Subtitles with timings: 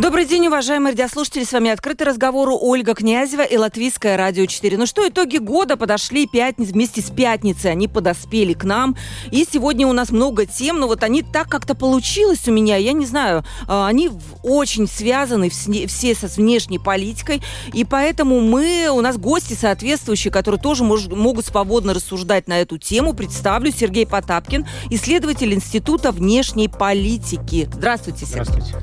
[0.00, 1.44] Добрый день, уважаемые радиослушатели.
[1.44, 4.78] С вами открытый разговор Ольга Князева и Латвийское радио 4.
[4.78, 7.70] Ну что, итоги года подошли пятниц, вместе с пятницей.
[7.70, 8.96] Они подоспели к нам.
[9.30, 12.76] И сегодня у нас много тем, но вот они так как-то получилось у меня.
[12.76, 14.10] Я не знаю, а, они
[14.42, 17.42] очень связаны все со внешней политикой.
[17.74, 22.78] И поэтому мы, у нас гости соответствующие, которые тоже мож, могут свободно рассуждать на эту
[22.78, 23.12] тему.
[23.12, 27.68] Представлю Сергей Потапкин, исследователь Института внешней политики.
[27.70, 28.44] Здравствуйте, Сергей.
[28.44, 28.78] Здравствуйте.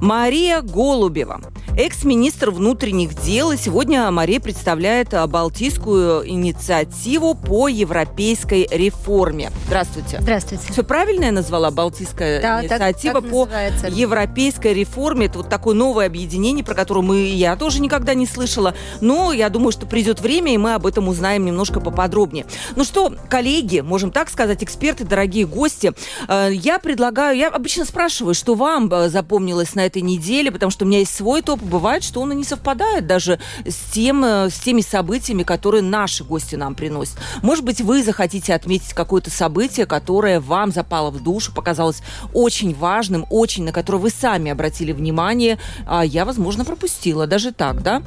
[0.00, 1.40] Мария Голубева,
[1.76, 3.52] экс-министр внутренних дел.
[3.52, 9.50] И сегодня Мария представляет а, Балтийскую инициативу по европейской реформе.
[9.66, 10.18] Здравствуйте.
[10.20, 10.72] Здравствуйте.
[10.72, 13.86] Все правильно я назвала Балтийская да, инициатива так, так по называется.
[13.88, 15.26] европейской реформе?
[15.26, 18.74] Это вот такое новое объединение, про которое мы, я тоже никогда не слышала.
[19.00, 22.46] Но я думаю, что придет время, и мы об этом узнаем немножко поподробнее.
[22.76, 25.92] Ну что, коллеги, можем так сказать, эксперты, дорогие гости,
[26.28, 30.70] э, я предлагаю, я обычно спрашиваю, что вам э, запомнилось на этой неделе, деле, потому
[30.70, 34.24] что у меня есть свой топ, бывает, что он и не совпадает даже с, тем,
[34.24, 37.16] э, с теми событиями, которые наши гости нам приносят.
[37.42, 42.02] Может быть, вы захотите отметить какое-то событие, которое вам запало в душу, показалось
[42.34, 47.82] очень важным, очень, на которое вы сами обратили внимание, а я, возможно, пропустила, даже так,
[47.82, 48.02] да?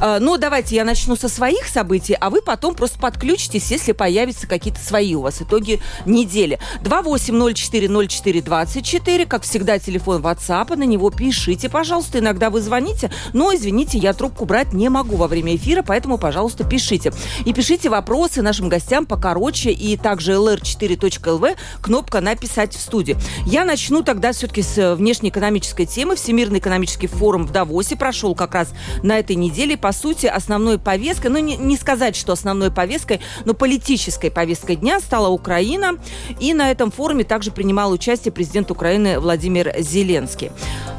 [0.00, 4.46] А, ну, давайте я начну со своих событий, а вы потом просто подключитесь, если появятся
[4.46, 6.58] какие-то свои у вас итоги недели.
[6.82, 14.12] 28040424, как всегда, телефон WhatsApp, на него пишите, пожалуйста, иногда вы звоните, но, извините, я
[14.12, 17.12] трубку брать не могу во время эфира, поэтому, пожалуйста, пишите.
[17.44, 23.16] И пишите вопросы нашим гостям покороче, и также lr4.lv, кнопка «Написать в студии».
[23.44, 26.14] Я начну тогда все-таки с внешнеэкономической темы.
[26.14, 28.68] Всемирный экономический форум в Давосе прошел как раз
[29.02, 29.76] на этой неделе.
[29.76, 35.00] По сути, основной повесткой, ну, не, не сказать, что основной повесткой, но политической повесткой дня
[35.00, 35.98] стала Украина.
[36.38, 40.52] И на этом форуме также принимал участие президент Украины Владимир Зеленский.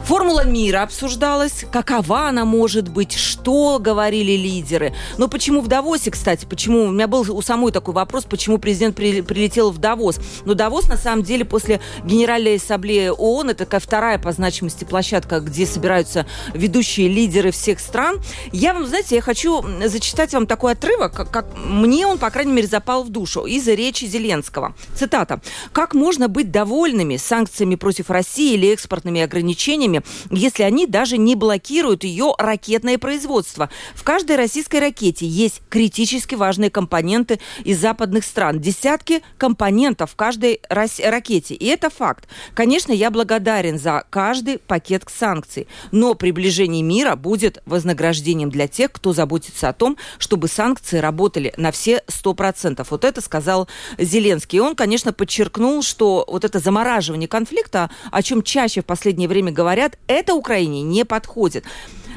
[0.03, 4.93] Формула мира обсуждалась, какова она может быть, что говорили лидеры.
[5.17, 8.95] Но почему в Давосе, кстати, почему, у меня был у самой такой вопрос, почему президент
[8.95, 10.19] при, прилетел в Давос.
[10.45, 15.39] Но Давос, на самом деле, после Генеральной Ассамблеи ООН, это такая вторая по значимости площадка,
[15.39, 18.19] где собираются ведущие лидеры всех стран.
[18.51, 22.53] Я вам, знаете, я хочу зачитать вам такой отрывок, как, как мне он, по крайней
[22.53, 24.75] мере, запал в душу, из речи Зеленского.
[24.95, 25.41] Цитата.
[25.71, 31.35] «Как можно быть довольными санкциями против России или экспортными ограничениями, ракетами, если они даже не
[31.35, 33.69] блокируют ее ракетное производство.
[33.93, 38.61] В каждой российской ракете есть критически важные компоненты из западных стран.
[38.61, 41.55] Десятки компонентов в каждой ракете.
[41.55, 42.29] И это факт.
[42.53, 45.67] Конечно, я благодарен за каждый пакет санкций.
[45.91, 51.73] Но приближение мира будет вознаграждением для тех, кто заботится о том, чтобы санкции работали на
[51.73, 52.85] все 100%.
[52.89, 53.67] Вот это сказал
[53.97, 54.59] Зеленский.
[54.59, 59.51] И он, конечно, подчеркнул, что вот это замораживание конфликта, о чем чаще в последнее время
[59.51, 61.65] говорят, это Украине не подходит.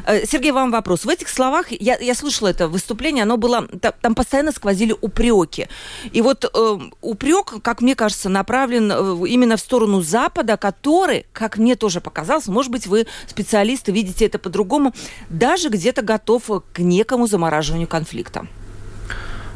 [0.07, 1.05] Э, Сергей, вам вопрос.
[1.05, 3.67] В этих словах, я, я слышала это выступление, оно было,
[4.03, 5.69] там постоянно сквозили упреки.
[6.13, 11.57] И вот э, упрек, как мне кажется, направлен э, именно в сторону Запада, который, как
[11.57, 14.93] мне тоже показалось, может быть, вы специалисты видите это по-другому,
[15.31, 18.47] даже где-то готов к некому замораживанию конфликта.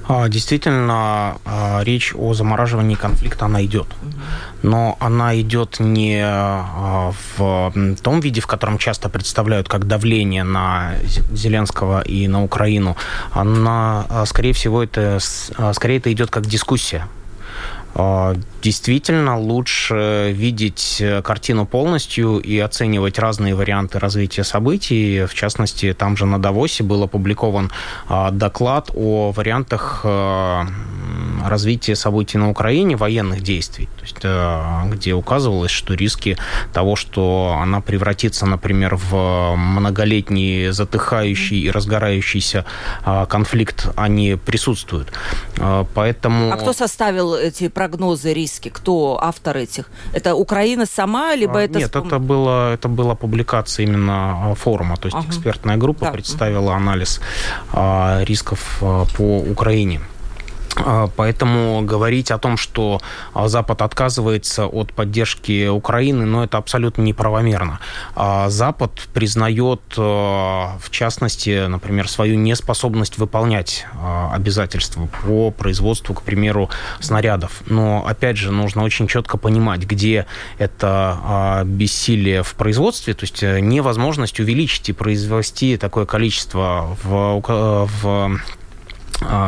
[0.09, 3.87] А, действительно, а, речь о замораживании конфликта, она идет.
[4.63, 10.95] Но она идет не а, в том виде, в котором часто представляют как давление на
[11.33, 12.97] Зеленского и на Украину.
[13.33, 15.19] Она, скорее всего, это,
[15.73, 17.07] скорее это идет как дискуссия
[18.63, 25.27] действительно лучше видеть э, картину полностью и оценивать разные варианты развития событий.
[25.27, 27.71] В частности, там же на Давосе был опубликован
[28.09, 30.63] а, доклад о вариантах э,
[31.45, 36.39] развития событий на Украине, военных действий, то есть, э, где указывалось, что риски
[36.73, 42.65] того, что она превратится, например, в многолетний затыхающий и разгорающийся
[43.29, 45.13] конфликт, они присутствуют.
[45.95, 46.53] Поэтому...
[46.53, 48.71] А кто составил эти прогнозы списке?
[48.71, 49.91] Кто автор этих?
[50.15, 51.79] Это Украина сама, либо а, это...
[51.79, 55.27] Нет, это, было, это была публикация именно а, форума, то есть ага.
[55.29, 56.13] экспертная группа да.
[56.13, 57.21] представила анализ
[57.73, 60.01] а, рисков а, по Украине.
[60.85, 63.01] А, поэтому говорить о том, что
[63.35, 67.81] а, Запад отказывается от поддержки Украины, ну, это абсолютно неправомерно.
[68.15, 73.87] А, Запад признает, в частности, например, свою неспособность выполнять
[74.33, 76.71] обязательства по производству, к примеру,
[77.01, 77.63] снарядов.
[77.67, 80.27] Но, опять же, нужно очень четко понимать, где
[80.59, 88.01] это бессилие в производстве, то есть э, невозможность увеличить и произвести такое количество в, в
[88.05, 88.37] а,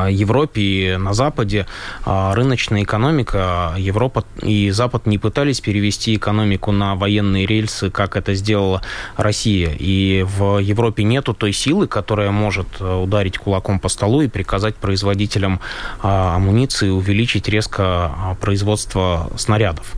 [0.08, 1.66] Европе и на Западе
[2.04, 3.74] а, рыночная экономика.
[3.76, 8.82] Европа и Запад не пытались перевести экономику на военные рельсы, как это сделала
[9.16, 9.74] Россия.
[9.78, 14.76] И в Европе нету той силы, которая может э, ударить кулаком по столу и приказать
[14.76, 15.60] производителям
[16.02, 19.94] а, амуниции увеличить резко производство снарядов.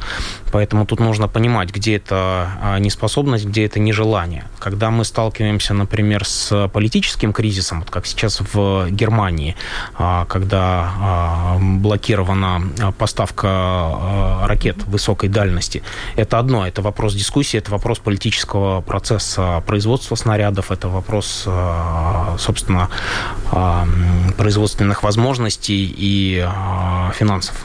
[0.52, 4.44] Поэтому тут нужно понимать, где это неспособность, где это нежелание.
[4.58, 9.65] Когда мы сталкиваемся, например, с политическим кризисом, вот как сейчас в Германии, а,
[10.28, 12.62] когда а, блокирована
[12.98, 15.82] поставка а, ракет высокой дальности.
[16.16, 21.46] Это одно, это вопрос дискуссии, это вопрос политического процесса производства снарядов, это вопрос,
[22.38, 22.88] собственно,
[24.36, 26.46] производственных возможностей и
[27.14, 27.56] финансов.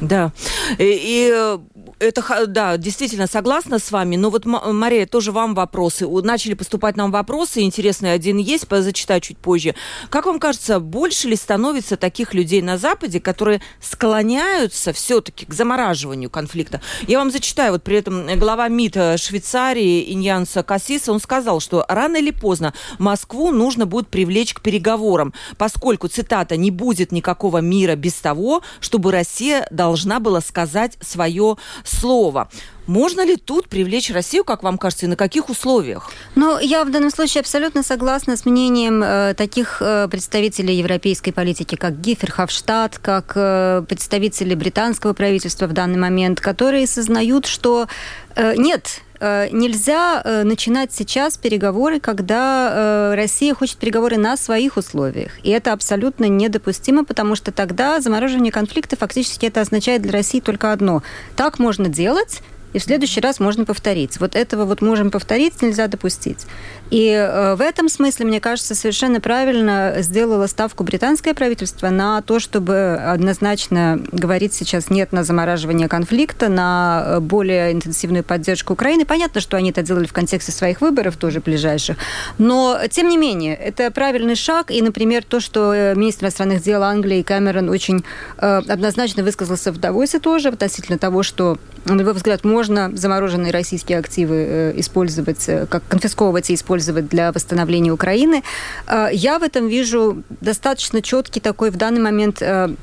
[0.00, 0.32] Да.
[0.78, 1.58] И, и
[2.00, 4.16] это, да, действительно согласна с вами.
[4.16, 6.08] Но вот, Мария, тоже вам вопросы.
[6.08, 9.74] Начали поступать нам вопросы, интересный один есть, зачитаю чуть позже.
[10.08, 16.30] Как вам кажется, больше ли становится таких людей на Западе, которые склоняются все-таки к замораживанию
[16.30, 16.80] конфликта?
[17.06, 22.16] Я вам зачитаю, вот при этом глава МИД Швейцарии Иньянса Кассиса, он сказал, что рано
[22.16, 28.14] или поздно Москву нужно будет привлечь к переговорам, поскольку, цитата, «не будет никакого мира без
[28.14, 31.56] того, чтобы Россия должна была сказать свое
[31.90, 32.48] слова.
[32.86, 36.10] Можно ли тут привлечь Россию, как вам кажется, и на каких условиях?
[36.34, 41.76] Ну, я в данном случае абсолютно согласна с мнением э, таких э, представителей европейской политики,
[41.76, 47.86] как Гиферховштадт, как э, представители британского правительства в данный момент, которые сознают, что
[48.34, 49.02] э, нет,
[49.52, 55.32] нельзя э, начинать сейчас переговоры, когда Россия хочет переговоры на своих условиях.
[55.42, 60.72] И это абсолютно недопустимо, потому что тогда замораживание конфликта фактически это означает для России только
[60.72, 61.02] одно.
[61.36, 64.20] Так можно делать, и в следующий раз можно повторить.
[64.20, 66.46] Вот этого вот можем повторить, нельзя допустить.
[66.90, 72.40] И э, в этом смысле, мне кажется, совершенно правильно сделало ставку британское правительство на то,
[72.40, 79.04] чтобы однозначно говорить сейчас нет на замораживание конфликта, на э, более интенсивную поддержку Украины.
[79.04, 81.96] Понятно, что они это делали в контексте своих выборов тоже ближайших,
[82.38, 84.70] но тем не менее, это правильный шаг.
[84.70, 88.04] И, например, то, что э, министр иностранных дел Англии Кэмерон очень
[88.36, 94.74] однозначно высказался в Давосе тоже относительно того, что, на его взгляд, можно замороженные российские активы
[94.76, 98.42] использовать, как конфисковывать и использовать использовать для восстановления Украины.
[98.86, 102.74] Э, я в этом вижу достаточно четкий такой в данный момент э,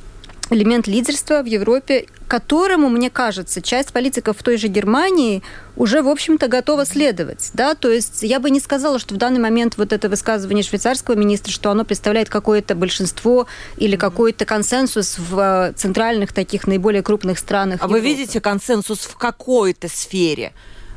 [0.49, 5.41] элемент лидерства в Европе, которому, мне кажется, часть политиков в той же Германии
[5.75, 7.51] уже, в общем-то, готова следовать.
[7.53, 7.73] Да?
[7.75, 11.51] То есть я бы не сказала, что в данный момент вот это высказывание швейцарского министра,
[11.51, 13.47] что оно представляет какое-то большинство
[13.77, 17.81] или какой-то консенсус в э, центральных таких наиболее крупных странах.
[17.81, 17.94] А Европы.
[17.94, 20.53] вы видите консенсус в какой-то сфере?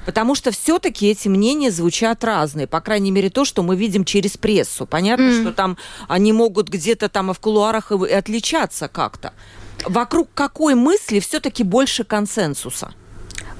[0.06, 2.66] Потому что все-таки эти мнения звучат разные.
[2.66, 4.86] По крайней мере, то, что мы видим через прессу.
[4.86, 5.42] Понятно, mm.
[5.42, 5.76] что там
[6.08, 9.32] они могут где-то там и в кулуарах и отличаться как-то.
[9.86, 12.92] Вокруг какой мысли все-таки больше консенсуса?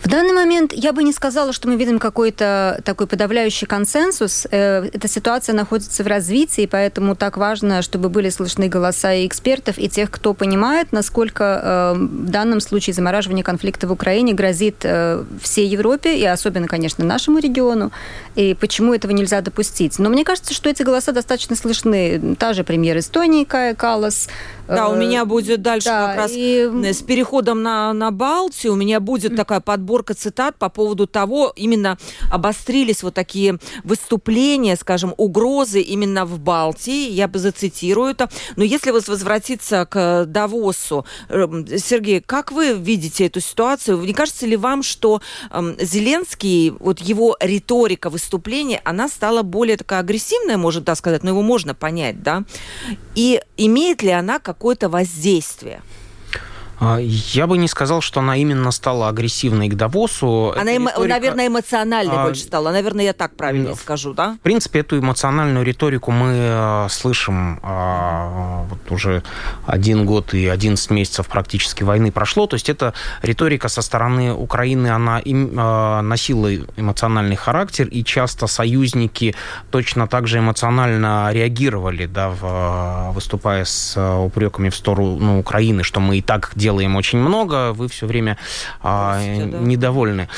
[0.02, 4.46] В данный момент я бы не сказала, что мы видим какой-то такой подавляющий консенсус.
[4.50, 9.76] Э, эта ситуация находится в развитии, поэтому так важно, чтобы были слышны голоса и экспертов,
[9.76, 15.22] и тех, кто понимает, насколько э, в данном случае замораживание конфликта в Украине грозит э,
[15.42, 17.92] всей Европе, и особенно, конечно, нашему региону,
[18.36, 19.98] и почему этого нельзя допустить.
[19.98, 22.36] Но мне кажется, что эти голоса достаточно слышны.
[22.38, 24.30] Та же премьер Эстонии Кая Калас,
[24.76, 26.70] да, у меня будет дальше да, как раз и...
[26.92, 31.98] с переходом на, на Балтию, у меня будет такая подборка цитат по поводу того, именно
[32.30, 38.30] обострились вот такие выступления, скажем, угрозы именно в Балтии, я бы зацитирую это.
[38.56, 44.00] Но если вот возвратиться к Давосу, эм, Сергей, как вы видите эту ситуацию?
[44.00, 50.00] Не кажется ли вам, что э, Зеленский, вот его риторика выступления, она стала более такая
[50.00, 52.44] агрессивная, можно так сказать, но его можно понять, да?
[53.14, 55.80] И имеет ли она как какое-то воздействие?
[56.80, 60.54] А, я бы не сказал, что она именно стала агрессивной к Давосу.
[60.56, 60.90] Она, эмо...
[60.90, 61.14] риторика...
[61.14, 62.24] наверное, эмоциональной а...
[62.24, 62.70] больше стала.
[62.70, 63.78] Наверное, я так правильно в...
[63.78, 64.36] скажу, да?
[64.40, 69.22] В принципе, эту эмоциональную риторику мы э, слышим а, вот уже
[69.66, 72.46] один год и 11 месяцев практически войны прошло.
[72.46, 78.46] То есть эта риторика со стороны Украины, она им, а, носила эмоциональный характер, и часто
[78.46, 79.34] союзники
[79.70, 86.16] точно так же эмоционально реагировали, да, в, выступая с упреками в сторону Украины, что мы
[86.16, 88.36] и так делаем очень много, вы все время
[88.82, 90.28] а, недовольны.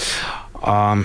[0.54, 0.98] А,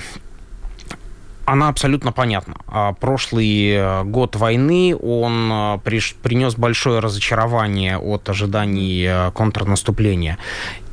[1.48, 2.56] она абсолютно понятна.
[2.68, 5.80] А, прошлый э, год войны, он э,
[6.22, 10.38] принес большое разочарование от ожиданий э, контрнаступления.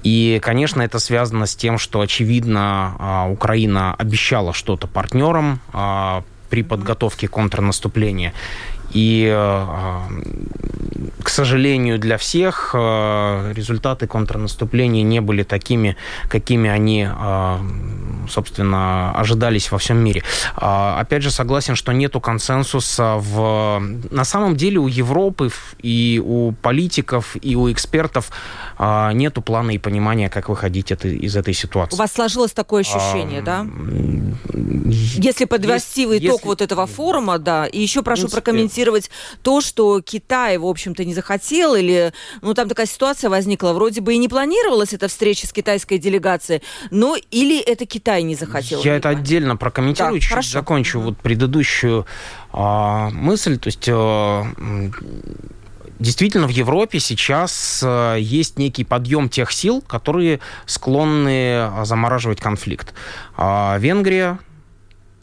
[0.04, 5.60] И, конечно, это связано с тем, что, очевидно, а, Украина обещала что-то партнерам
[6.50, 8.32] при подготовке контрнаступления.
[8.94, 9.28] И,
[11.22, 15.96] к сожалению для всех, результаты контрнаступления не были такими,
[16.28, 17.08] какими они
[18.28, 20.22] собственно, ожидались во всем мире.
[20.56, 23.82] А, опять же, согласен, что нету консенсуса в...
[24.10, 25.50] На самом деле у Европы
[25.82, 28.30] и у политиков, и у экспертов
[28.78, 31.94] нету плана и понимания, как выходить это, из этой ситуации.
[31.94, 33.66] У вас сложилось такое ощущение, а, да?
[35.16, 36.46] Если подвести в итог если...
[36.46, 38.42] вот этого форума, да, и еще прошу принципе...
[38.42, 39.10] прокомментировать
[39.42, 42.12] то, что Китай, в общем-то, не захотел, или,
[42.42, 46.62] ну, там такая ситуация возникла, вроде бы и не планировалась эта встреча с китайской делегацией,
[46.90, 48.82] но или это Китай не захотел?
[48.82, 50.50] Я это отдельно прокомментирую, да, чуть хорошо.
[50.50, 52.06] закончу вот предыдущую
[52.52, 53.88] а, мысль, то есть...
[53.88, 54.46] А,
[55.98, 62.94] действительно в Европе сейчас э, есть некий подъем тех сил, которые склонны замораживать конфликт.
[63.36, 64.38] А Венгрия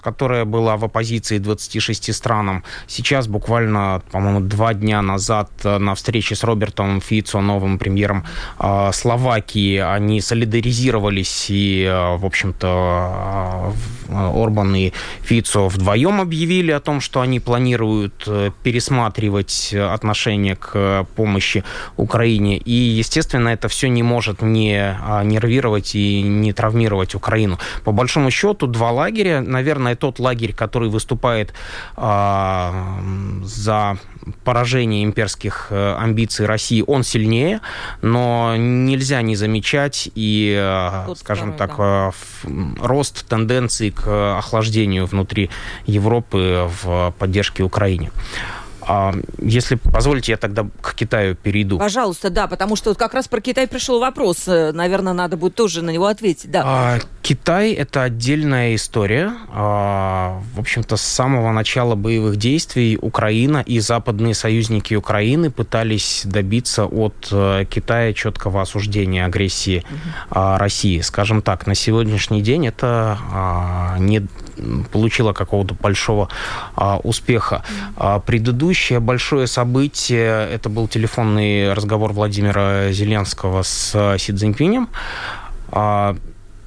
[0.02, 6.36] которая была в оппозиции 26 странам, сейчас буквально, по-моему, два дня назад э, на встрече
[6.36, 8.24] с Робертом Фицо, новым премьером
[8.60, 13.74] э, Словакии, они солидаризировались и, э, в общем-то,
[14.10, 14.92] Орбан и
[15.22, 18.28] Фицо вдвоем объявили о том, что они планируют
[18.64, 21.64] пересматривать отношение к помощи
[21.98, 22.58] Украине.
[22.58, 27.58] И, естественно, это все не может не нервировать и не травмировать Украину.
[27.84, 31.54] По большому счету, два лагеря, наверное, наверное, тот лагерь, который выступает
[31.98, 32.72] э,
[33.44, 33.98] за
[34.44, 37.62] поражение имперских э, амбиций России, он сильнее,
[38.02, 42.12] но нельзя не замечать и, э, Тут скажем второй, так, да.
[42.44, 45.50] Э, рост тенденции к охлаждению внутри
[45.86, 48.12] Европы в поддержке Украине.
[48.82, 51.78] А если позволите, я тогда к Китаю перейду.
[51.78, 54.48] Пожалуйста, да, потому что вот как раз про Китай пришел вопрос.
[54.48, 56.50] Э, наверное, надо будет тоже на него ответить.
[56.50, 56.64] Да.
[56.66, 59.34] А, Китай– это отдельная история.
[59.54, 66.86] А, в общем-то, с самого начала боевых действий Украина и западные союзники Украины пытались добиться
[66.86, 70.58] от э, Китая четкого осуждения агрессии угу.
[70.58, 71.02] России.
[71.02, 73.18] Скажем так, на сегодняшний день это
[74.00, 74.26] не
[74.92, 76.30] получило какого-то большого
[77.04, 77.64] успеха.
[77.98, 78.22] Угу.
[78.72, 84.88] Предыдущее большое событие– это был телефонный разговор Владимира Зеленского с Си Цзиньпинем.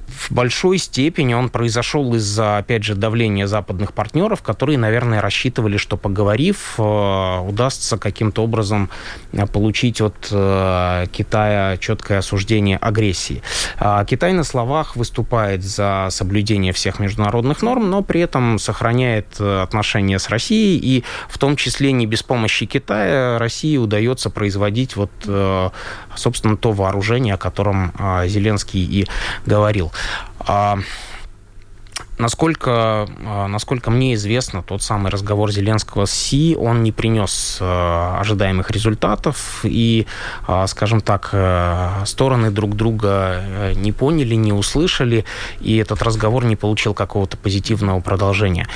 [0.07, 5.97] В большой степени он произошел из-за, опять же, давления западных партнеров, которые, наверное, рассчитывали, что
[5.97, 8.89] поговорив, э, удастся каким-то образом
[9.33, 13.41] э, получить от э, Китая четкое осуждение агрессии.
[13.77, 20.19] А Китай на словах выступает за соблюдение всех международных норм, но при этом сохраняет отношения
[20.19, 25.11] с Россией, и в том числе не без помощи Китая России удается производить вот,
[26.15, 27.93] собственно, то вооружение, о котором
[28.25, 29.07] Зеленский и
[29.45, 29.91] говорил.
[30.39, 30.77] А,
[32.17, 38.19] насколько, а, насколько мне известно, тот самый разговор Зеленского с Си, он не принес а,
[38.19, 40.07] ожидаемых результатов, и,
[40.67, 41.27] скажем так,
[42.05, 45.25] стороны друг друга э, не поняли, не услышали,
[45.59, 48.67] и этот разговор не получил какого-то позитивного продолжения.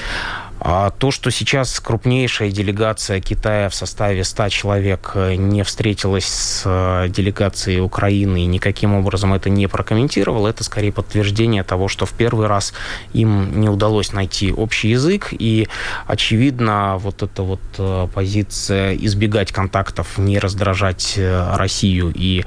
[0.62, 6.64] А то, что сейчас крупнейшая делегация Китая в составе 100 человек э, не встретилась с
[6.66, 12.12] э, делегацией Украины и никаким образом это не прокомментировал, это скорее подтверждение того, что в
[12.12, 12.74] первый раз
[13.14, 15.68] им не удалось найти общий язык, и,
[16.08, 22.44] очевидно, вот эта вот э, позиция избегать контактов, не раздражать Россию и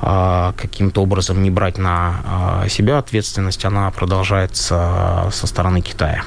[0.00, 6.24] каким-то образом не брать на себя ответственность, она продолжается со стороны Китая.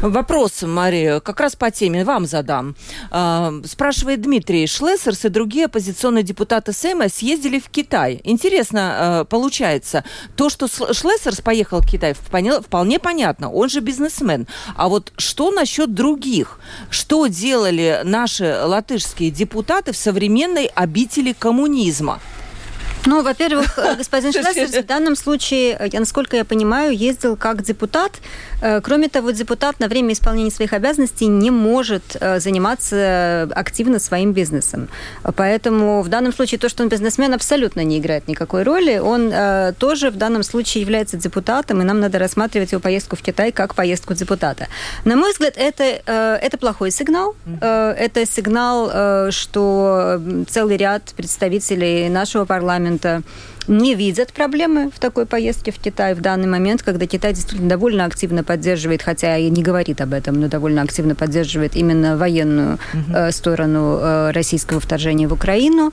[0.00, 2.76] Вопрос вопрос, Мария, как раз по теме вам задам.
[3.10, 4.66] А, спрашивает Дмитрий.
[4.66, 8.20] Шлессерс и другие оппозиционные депутаты Сейма съездили в Китай.
[8.24, 10.04] Интересно, а, получается,
[10.36, 13.50] то, что Шлессерс поехал в Китай, вполне понятно.
[13.50, 14.46] Он же бизнесмен.
[14.76, 16.58] А вот что насчет других?
[16.90, 22.20] Что делали наши латышские депутаты в современной обители коммунизма?
[23.06, 28.12] Ну, во-первых, э, господин Шлессер в данном случае, я, насколько я понимаю, ездил как депутат.
[28.82, 34.88] Кроме того, депутат на время исполнения своих обязанностей не может заниматься активно своим бизнесом.
[35.36, 38.98] Поэтому в данном случае то, что он бизнесмен, абсолютно не играет никакой роли.
[38.98, 43.52] Он тоже в данном случае является депутатом, и нам надо рассматривать его поездку в Китай
[43.52, 44.68] как поездку депутата.
[45.04, 47.34] На мой взгляд, это, это плохой сигнал.
[47.60, 53.22] Это сигнал, что целый ряд представителей нашего парламента
[53.68, 58.04] не видят проблемы в такой поездке в Китай в данный момент, когда Китай действительно довольно
[58.04, 62.78] активно поддерживает, хотя и не говорит об этом, но довольно активно поддерживает именно военную
[63.12, 65.92] э, сторону э, российского вторжения в Украину.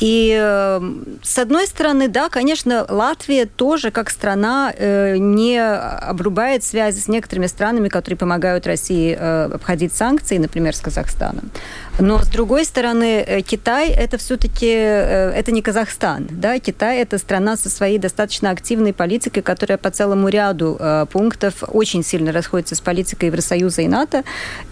[0.00, 0.80] И э,
[1.22, 7.46] с одной стороны, да, конечно, Латвия тоже как страна э, не обрубает связи с некоторыми
[7.46, 11.50] странами, которые помогают России э, обходить санкции, например, с Казахстаном.
[11.98, 17.18] Но с другой стороны, э, Китай это все-таки э, это не Казахстан, да, Китай это
[17.18, 22.74] страна со своей достаточно активной политикой, которая по целому ряду э, пунктов очень сильно расходится
[22.74, 24.24] с политикой Евросоюза и НАТО.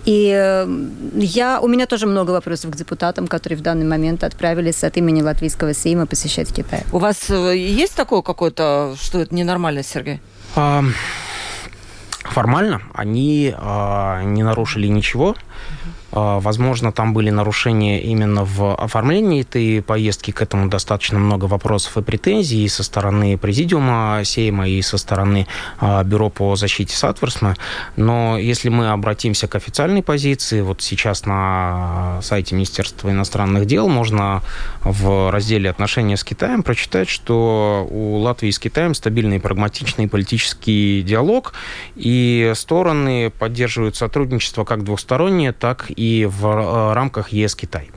[0.05, 0.29] И
[1.15, 5.23] я у меня тоже много вопросов к депутатам, которые в данный момент отправились от имени
[5.23, 6.85] латвийского Сейма посещать Китай.
[6.93, 10.21] У вас есть такое какое-то, что это ненормально, Сергей?
[12.25, 15.35] Формально они э, не нарушили ничего.
[15.35, 20.31] А, возможно, там были нарушения именно в оформлении этой поездки.
[20.31, 25.47] К этому достаточно много вопросов и претензий и со стороны президиума Сейма, и со стороны
[25.79, 27.57] а, Бюро по защите Сатверсма.
[27.97, 34.43] Но если мы обратимся к официальной позиции, вот сейчас на сайте Министерства иностранных дел можно
[34.83, 41.03] в разделе «Отношения с Китаем» прочитать, что у Латвии с Китаем стабильный и прагматичный политический
[41.03, 41.53] диалог,
[41.95, 47.91] и стороны поддерживают сотрудничество как двустороннее, так и в э, рамках ЕС-Китай.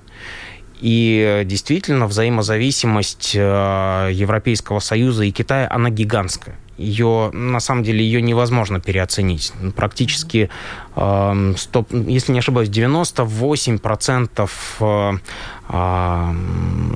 [0.79, 6.57] И действительно, взаимозависимость э, Европейского Союза и Китая, она гигантская.
[6.77, 9.51] Ее, на самом деле, ее невозможно переоценить.
[9.75, 10.50] Практически,
[10.94, 11.56] 100, эм,
[12.08, 15.20] если не ошибаюсь, 98%
[15.70, 16.36] а,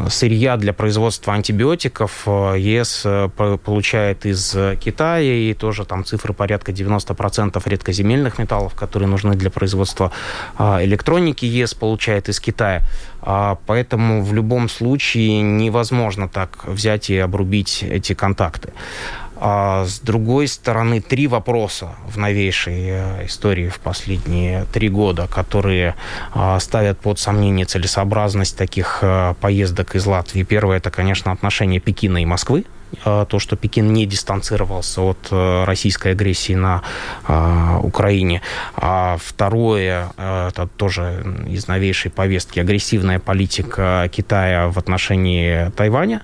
[0.10, 3.30] сырья для производства антибиотиков э, ЕС э,
[3.64, 10.12] получает из Китая, и тоже там цифры порядка 90% редкоземельных металлов, которые нужны для производства
[10.58, 12.84] а, электроники, ЕС получает из Китая.
[13.22, 18.74] А, поэтому в любом случае невозможно так взять и обрубить эти контакты.
[19.40, 25.96] А с другой стороны, три вопроса в новейшей э, истории в последние три года, которые
[26.34, 30.44] а, ставят под сомнение целесообразность таких э, поездок из Латвии.
[30.44, 32.66] Первое, это, конечно, отношения Пекина и Москвы
[33.06, 36.82] а, то, что Пекин не дистанцировался от э, российской агрессии на
[37.84, 38.42] Украине.
[38.76, 46.24] А второе, это тоже из новейшей повестки, агрессивная политика Китая в отношении Тайваня.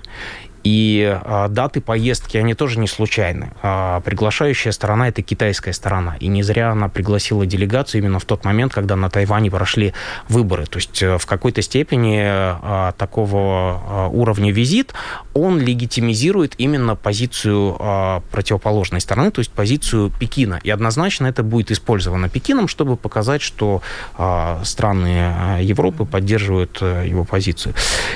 [0.63, 3.51] И а, даты поездки, они тоже не случайны.
[3.61, 6.15] А, приглашающая сторона– это китайская сторона.
[6.19, 9.93] И не зря она пригласила делегацию именно в тот момент, когда на Тайване прошли
[10.29, 10.65] выборы.
[10.65, 14.93] То есть э, в какой-то степени а, такого уровня визит,
[15.33, 20.59] он легитимизирует именно позицию а, противоположной стороны, то есть позицию Пекина.
[20.63, 23.81] И однозначно это будет использовано Пекином, чтобы показать, что
[24.17, 27.73] а, страны Европы поддерживают а, его позицию.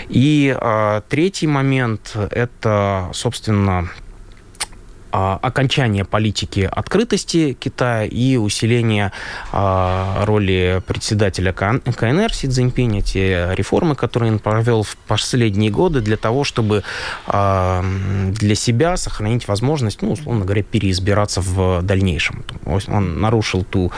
[0.09, 3.89] И а, третий момент это, собственно,
[5.11, 9.11] окончание политики открытости Китая и усиление
[9.51, 16.17] а, роли председателя КНР Си Цзиньпиня, те реформы, которые он провел в последние годы для
[16.17, 16.83] того, чтобы
[17.25, 17.83] а,
[18.31, 22.43] для себя сохранить возможность, ну, условно говоря, переизбираться в дальнейшем.
[22.65, 23.91] Он нарушил ту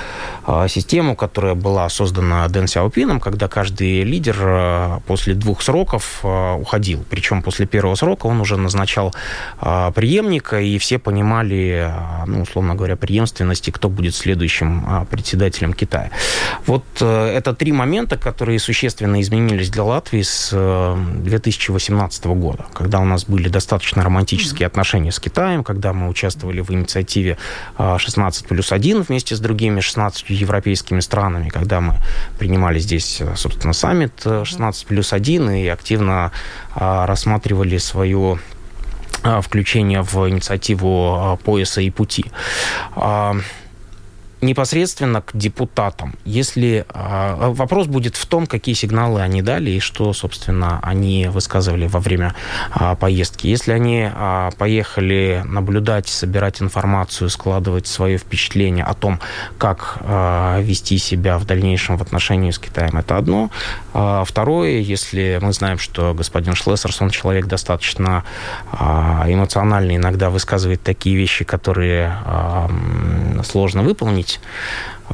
[0.67, 7.03] систему, которая была создана Дэн Сяопином, когда каждый лидер после двух сроков уходил.
[7.09, 9.13] Причем после первого срока он уже назначал
[9.59, 16.11] преемника, и все понимали, а, ну, условно говоря, преемственности, кто будет следующим а, председателем Китая.
[16.65, 20.51] Вот э, это три момента, которые существенно изменились для Латвии с
[21.23, 26.61] 2018 э, года, когда у нас были достаточно романтические отношения с Китаем, когда мы участвовали
[26.61, 27.37] в инициативе
[27.77, 31.95] 16 а, плюс 1 вместе с другими 16 европейскими странами, когда мы
[32.37, 36.31] принимали здесь, э, собственно, саммит 16 плюс 1 и активно
[36.75, 38.39] рассматривали свою
[39.41, 42.25] включения в инициативу а, пояса и пути.
[44.41, 46.15] Непосредственно к депутатам.
[46.23, 51.87] Если э, вопрос будет в том, какие сигналы они дали и что, собственно, они высказывали
[51.87, 52.35] во время
[52.73, 53.47] э, поездки.
[53.47, 59.19] Если они э, поехали наблюдать, собирать информацию, складывать свое впечатление о том,
[59.57, 63.49] как э, вести себя в дальнейшем в отношении с Китаем, это одно.
[63.93, 68.23] А второе, если мы знаем, что господин Шлессерс, он человек достаточно
[68.71, 68.75] э,
[69.27, 74.39] эмоциональный, иногда высказывает такие вещи, которые э, сложно выполнить, быть.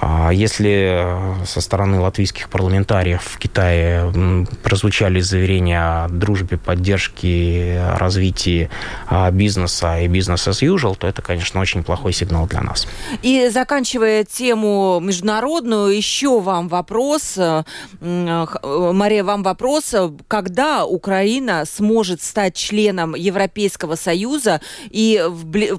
[0.01, 8.69] А если э, со стороны латвийских парламентариев в Китае прозвучали заверения о дружбе, поддержке, развитии
[9.07, 12.87] а, бизнеса и бизнес as usual, то это, конечно, очень плохой сигнал для нас.
[13.21, 17.63] И заканчивая тему международную, еще вам вопрос, э,
[18.01, 18.45] э,
[18.93, 19.95] Мария, вам вопрос,
[20.27, 25.23] когда Украина сможет стать членом Европейского Союза и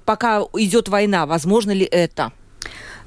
[0.05, 2.33] пока идет война, возможно ли это?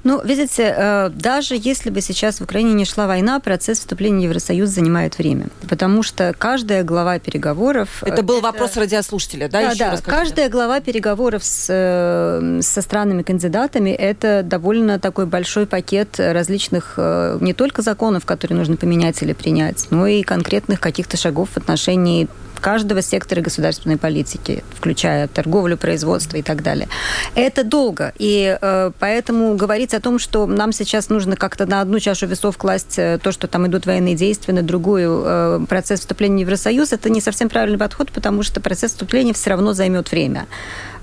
[0.02, 4.30] Ну, видите, э, даже если бы сейчас в Украине не шла война, процесс вступления в
[4.30, 5.48] Евросоюз занимает время.
[5.68, 8.02] Потому что каждая глава переговоров...
[8.02, 8.44] Это был это...
[8.44, 9.74] вопрос радиослушателя, да?
[9.74, 9.98] Да, да.
[10.02, 17.52] Каждая глава переговоров с, э, со странами-кандидатами– это довольно такой большой пакет различных э, не
[17.52, 22.28] только законов, которые нужно поменять или принять, но и конкретных каких-то шагов в отношении
[22.60, 26.88] каждого сектора государственной политики, включая торговлю, производство и так далее.
[27.34, 31.98] Это долго, и э, поэтому говорить о том, что нам сейчас нужно как-то на одну
[31.98, 36.44] чашу весов класть э, то, что там идут военные действия, на другую э, процесс вступления
[36.44, 40.46] в Евросоюз, это не совсем правильный подход, потому что процесс вступления все равно займет время.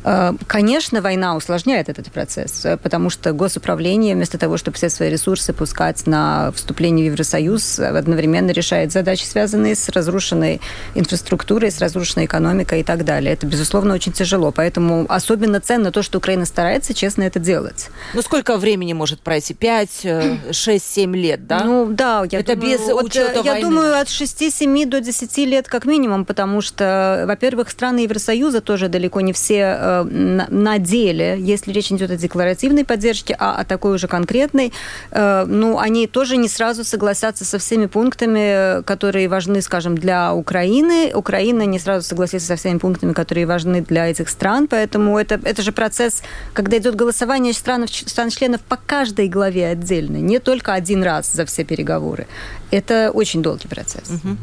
[0.03, 5.09] Э, конечно, война усложняет этот процесс, э, потому что госуправление вместо того, чтобы все свои
[5.09, 10.61] ресурсы пускать на вступление в Евросоюз, одновременно решает задачи, связанные с разрушенной
[10.95, 13.33] инфраструктурой, с разрушенной экономикой и так далее.
[13.33, 14.51] Это, безусловно, очень тяжело.
[14.51, 17.89] Поэтому особенно ценно то, что Украина старается честно это делать.
[18.13, 19.53] Ну, сколько времени может пройти?
[19.53, 21.63] Пять, э, шесть, семь лет, да?
[21.63, 22.23] Ну, да.
[22.29, 26.25] Я это думаю, без учета вот, Я думаю, от 6-7 до 10 лет как минимум,
[26.25, 32.11] потому что, во-первых, страны Евросоюза тоже далеко не все на, на деле, если речь идет
[32.11, 34.73] о декларативной поддержке, а о такой уже конкретной,
[35.11, 41.11] э, ну, они тоже не сразу согласятся со всеми пунктами, которые важны, скажем, для Украины.
[41.13, 45.61] Украина не сразу согласится со всеми пунктами, которые важны для этих стран, поэтому это, это
[45.61, 46.21] же процесс,
[46.53, 51.63] когда идет голосование стран, стран-членов по каждой главе отдельно, не только один раз за все
[51.63, 52.27] переговоры.
[52.69, 54.09] Это очень долгий процесс.
[54.09, 54.37] Угу.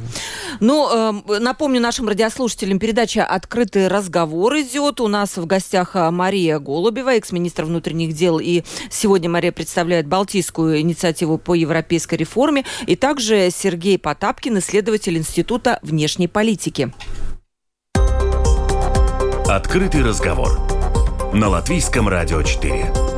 [0.60, 5.00] Ну, э, напомню нашим радиослушателям, передача «Открытый разговор» идет.
[5.00, 8.38] У нас в гостях а, Мария Голубева, экс-министр внутренних дел.
[8.38, 12.64] И сегодня Мария представляет Балтийскую инициативу по европейской реформе.
[12.86, 16.83] И также Сергей Потапкин, исследователь Института внешней политики.
[19.48, 20.60] «Открытый разговор»
[21.32, 23.13] на Латвийском радио 4.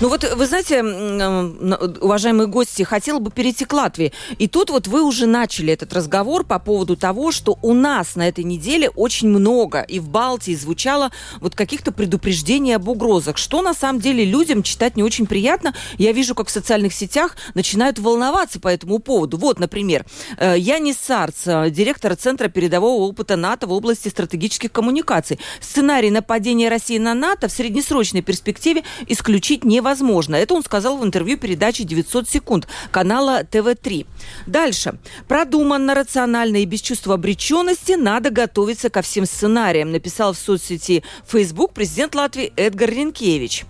[0.00, 4.14] Ну вот, вы знаете, уважаемые гости, хотела бы перейти к Латвии.
[4.38, 8.26] И тут вот вы уже начали этот разговор по поводу того, что у нас на
[8.26, 11.10] этой неделе очень много и в Балтии звучало
[11.40, 15.74] вот каких-то предупреждений об угрозах, что на самом деле людям читать не очень приятно.
[15.98, 19.36] Я вижу, как в социальных сетях начинают волноваться по этому поводу.
[19.36, 20.06] Вот, например,
[20.38, 25.38] э, Янис Сарц, э, директор Центра передового опыта НАТО в области стратегических коммуникаций.
[25.60, 30.36] Сценарий нападения России на НАТО в среднесрочной перспективе исключить невозможно невозможно.
[30.36, 34.06] Это он сказал в интервью передачи «900 секунд» канала ТВ-3.
[34.46, 34.98] Дальше.
[35.28, 41.72] Продуманно, рационально и без чувства обреченности надо готовиться ко всем сценариям, написал в соцсети Facebook
[41.72, 43.64] президент Латвии Эдгар Ренкевич.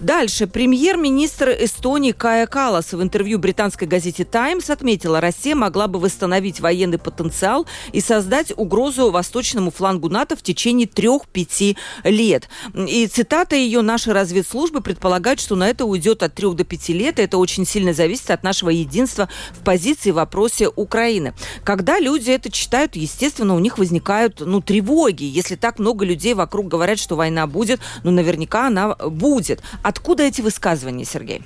[0.00, 0.46] Дальше.
[0.46, 6.98] Премьер-министр Эстонии Кая Калас в интервью британской газете «Таймс» отметила, Россия могла бы восстановить военный
[6.98, 12.48] потенциал и создать угрозу восточному флангу НАТО в течение трех-пяти лет.
[12.76, 17.18] И цитата ее «Наши разведслужбы предполагают, что на это уйдет от трех до пяти лет,
[17.18, 21.34] и это очень сильно зависит от нашего единства в позиции в вопросе Украины».
[21.64, 25.24] Когда люди это читают, естественно, у них возникают ну, тревоги.
[25.24, 29.60] Если так много людей вокруг говорят, что война будет, ну, наверняка она будет.
[29.88, 31.42] Откуда эти высказывания, Сергей?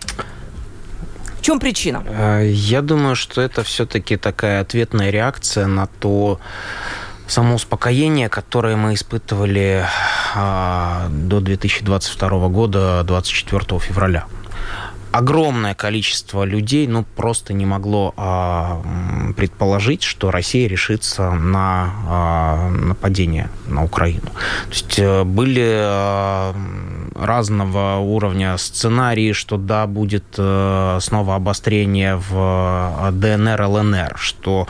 [1.39, 2.03] В чем причина?
[2.09, 6.41] Э, я думаю, что это все-таки такая ответная реакция на то
[7.29, 9.87] самоуспокоение, которое мы испытывали
[10.35, 14.27] а, до 2022 года, 24 февраля
[15.13, 18.83] огромное количество людей ну, просто не могло а,
[19.37, 24.27] предположить, что Россия решится на а, нападение на Украину.
[24.27, 26.55] То есть э, были а,
[27.23, 34.67] разного уровня сценарии, что да, будет снова обострение в ДНР, ЛНР, что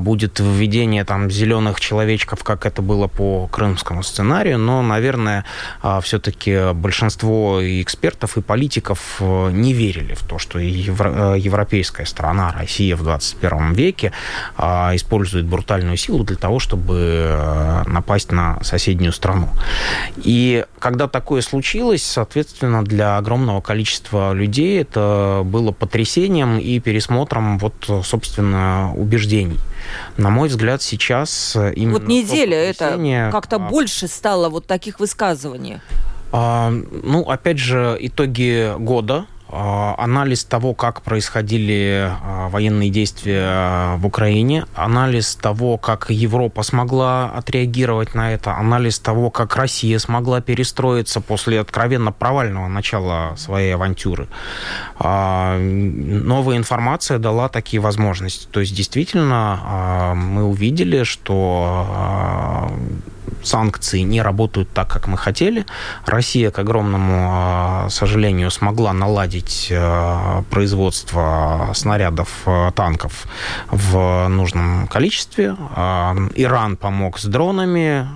[0.00, 5.44] будет введение там зеленых человечков, как это было по крымскому сценарию, но, наверное,
[6.02, 13.72] все-таки большинство экспертов и политиков не верили в то, что европейская страна, Россия в 21
[13.72, 14.12] веке
[14.58, 19.48] использует брутальную силу для того, чтобы напасть на соседнюю страну.
[20.16, 27.74] И когда такое случилось, соответственно, для огромного количества людей это было потрясением и пересмотром вот,
[28.04, 29.58] собственно, убеждений.
[30.16, 31.98] На мой взгляд, сейчас именно...
[31.98, 35.78] Вот неделя это как-то больше стало вот таких высказываний.
[36.32, 43.96] А, ну, опять же, итоги года а, анализ того, как происходили а, военные действия а,
[43.96, 50.40] в Украине, анализ того, как Европа смогла отреагировать на это, анализ того, как Россия смогла
[50.40, 54.28] перестроиться после откровенно провального начала своей авантюры.
[54.98, 58.46] Новая информация дала такие возможности.
[58.50, 62.70] То есть действительно мы увидели, что
[63.42, 65.66] санкции не работают так, как мы хотели.
[66.04, 73.26] Россия, к огромному а, сожалению, смогла наладить а, производство снарядов, а, танков
[73.70, 75.56] в нужном количестве.
[76.34, 78.06] Иран помог с дронами,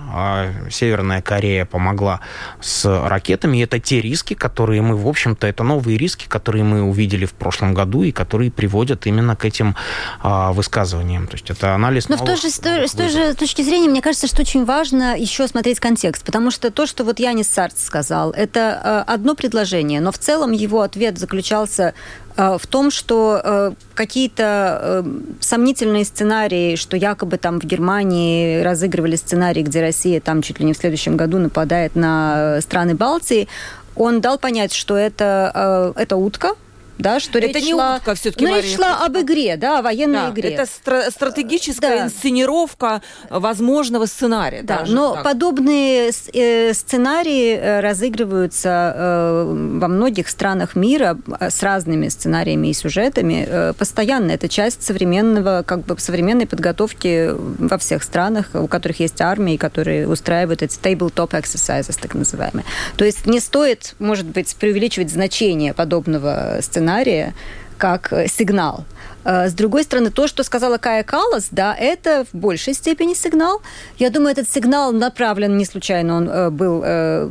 [0.69, 2.19] Северная Корея помогла
[2.59, 3.57] с ракетами.
[3.57, 7.33] И это те риски, которые мы, в общем-то, это новые риски, которые мы увидели в
[7.33, 9.75] прошлом году и которые приводят именно к этим
[10.23, 11.27] высказываниям.
[11.27, 14.01] То есть это анализ Но новых, в той же, с той же точки зрения, мне
[14.01, 18.31] кажется, что очень важно еще смотреть контекст, потому что то, что вот Янис Сарц сказал,
[18.31, 21.93] это э, одно предложение, но в целом его ответ заключался
[22.35, 25.05] э, в том, что э, какие-то
[25.39, 30.73] сомнительные сценарии, что якобы там в Германии разыгрывали сценарий, где Россия там чуть ли не
[30.73, 33.47] в следующем году нападает на страны Балтии,
[33.95, 36.55] он дал понять, что это, это утка,
[37.01, 39.81] да, что это речь не шла, утка все-таки, ну, речь шла об игре, да, о
[39.81, 40.49] военной да, игре.
[40.51, 42.05] Это стра- стратегическая да.
[42.05, 44.61] инсценировка возможного сценария.
[44.63, 45.23] Да, но так.
[45.23, 53.73] подобные э, сценарии э, разыгрываются э, во многих странах мира с разными сценариями и сюжетами
[53.77, 54.31] постоянно.
[54.31, 60.07] Это часть современного, как бы современной подготовки во всех странах, у которых есть армии, которые
[60.07, 62.65] устраивают эти table-top exercises, так называемые.
[62.97, 67.33] То есть не стоит, может быть, преувеличивать значение подобного сценария сценария
[67.77, 68.85] как э, сигнал.
[69.25, 73.61] Э, с другой стороны, то, что сказала Кая Калас, да, это в большей степени сигнал.
[73.97, 76.83] Я думаю, этот сигнал направлен не случайно, он э, был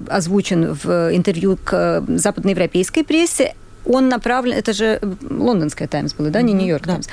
[0.08, 3.54] озвучен в интервью к западноевропейской прессе
[3.86, 7.08] он направлен, это же лондонская Таймс была, да, не Нью-Йорк Таймс.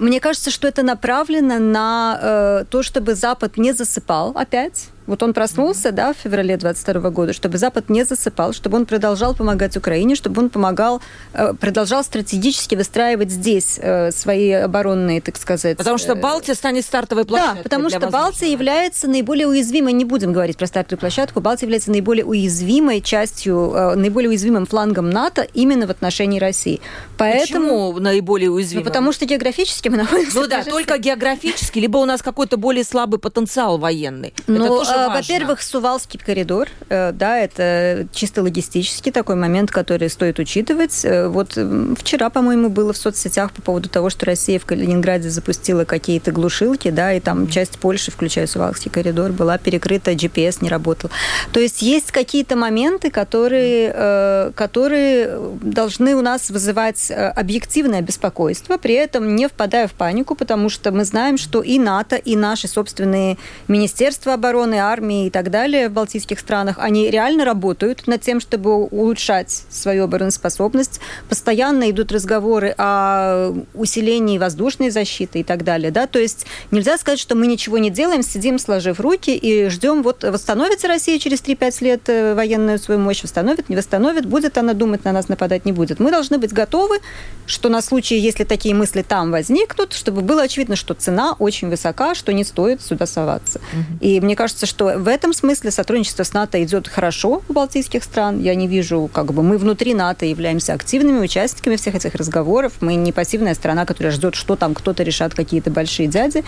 [0.00, 5.92] Мне кажется, что это направлено на то, чтобы Запад не засыпал опять, вот он проснулся,
[5.92, 10.42] да, в феврале 22 года, чтобы Запад не засыпал, чтобы он продолжал помогать Украине, чтобы
[10.42, 11.02] он помогал,
[11.34, 15.76] э, продолжал стратегически выстраивать здесь э, свои оборонные, так сказать.
[15.76, 17.56] Потому что э, Балтия станет стартовой площадкой.
[17.56, 21.90] Да, потому что Балтия является наиболее уязвимой, не будем говорить про стартовую площадку, Балтия является
[21.90, 26.80] наиболее уязвимой частью, наиболее уязвимым флангом НАТО именно в отношении России.
[27.18, 28.84] Поэтому, Почему наиболее уязвимым?
[28.84, 30.40] Ну, потому что географически мы находимся...
[30.40, 34.34] Ну да, только географически, либо у нас какой-то более слабый потенциал военный.
[34.46, 40.08] Но, Это тоже Э, во-первых, Сувалский коридор, э, да, это чисто логистический такой момент, который
[40.10, 41.04] стоит учитывать.
[41.04, 41.58] Э, вот
[41.98, 46.90] вчера, по-моему, было в соцсетях по поводу того, что Россия в Калининграде запустила какие-то глушилки,
[46.90, 51.10] да, и там часть Польши, включая Сувалский коридор, была перекрыта, GPS не работал.
[51.52, 59.36] То есть есть какие-то моменты, которые, которые должны у нас вызывать объективное беспокойство, при этом
[59.36, 64.34] не впадая в панику, потому что мы знаем, что и НАТО, и наши собственные Министерства
[64.34, 69.64] обороны, армии и так далее в балтийских странах, они реально работают над тем, чтобы улучшать
[69.70, 71.00] свою обороноспособность.
[71.28, 75.90] Постоянно идут разговоры о усилении воздушной защиты и так далее.
[75.90, 76.06] Да?
[76.06, 80.24] То есть нельзя сказать, что мы ничего не делаем, сидим сложив руки и ждем, вот
[80.24, 85.04] восстановится Россия через 3-5 лет э, военную свою мощь, восстановит, не восстановит, будет она думать,
[85.04, 86.00] на нас нападать не будет.
[86.00, 86.98] Мы должны быть готовы,
[87.46, 92.14] что на случай, если такие мысли там возникнут, чтобы было очевидно, что цена очень высока,
[92.14, 93.58] что не стоит сюда соваться.
[93.58, 93.98] Угу.
[94.00, 98.40] И мне кажется, что в этом смысле сотрудничество с НАТО идет хорошо у балтийских стран.
[98.40, 102.72] Я не вижу, как бы мы внутри НАТО являемся активными участниками всех этих разговоров.
[102.80, 106.42] Мы не пассивная страна, которая ждет, что там кто-то решат какие-то большие дяди.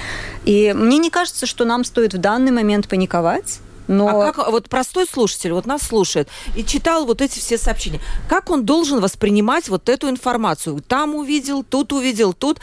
[0.45, 3.61] И мне не кажется, что нам стоит в данный момент паниковать.
[3.87, 4.09] Но...
[4.09, 8.51] А как вот простой слушатель вот нас слушает и читал вот эти все сообщения, как
[8.51, 10.83] он должен воспринимать вот эту информацию?
[10.89, 12.59] Там увидел, тут увидел, тут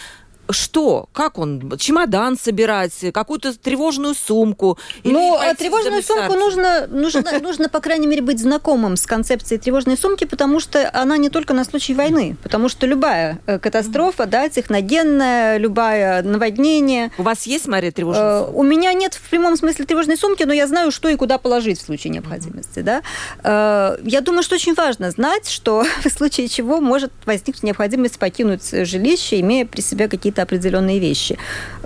[0.50, 1.08] что?
[1.14, 1.78] Как он?
[1.78, 4.78] Чемодан собирать, какую-то тревожную сумку?
[5.04, 9.98] Ну, а тревожную сумку нужно, нужно, нужно, по крайней мере, быть знакомым с концепцией тревожной
[9.98, 14.50] сумки, потому что она не только на случай войны, потому что любая э, катастрофа, да,
[14.50, 17.12] техногенная, любое наводнение.
[17.18, 18.58] У вас есть, Мария, тревожная сумка?
[18.58, 21.80] У меня нет в прямом смысле тревожной сумки, но я знаю, что и куда положить
[21.80, 23.02] в случае необходимости, да.
[23.44, 28.70] Э, я думаю, что очень важно знать, что в случае чего может возникнуть необходимость покинуть
[28.72, 31.38] жилище, имея при себе какие-то определенные вещи.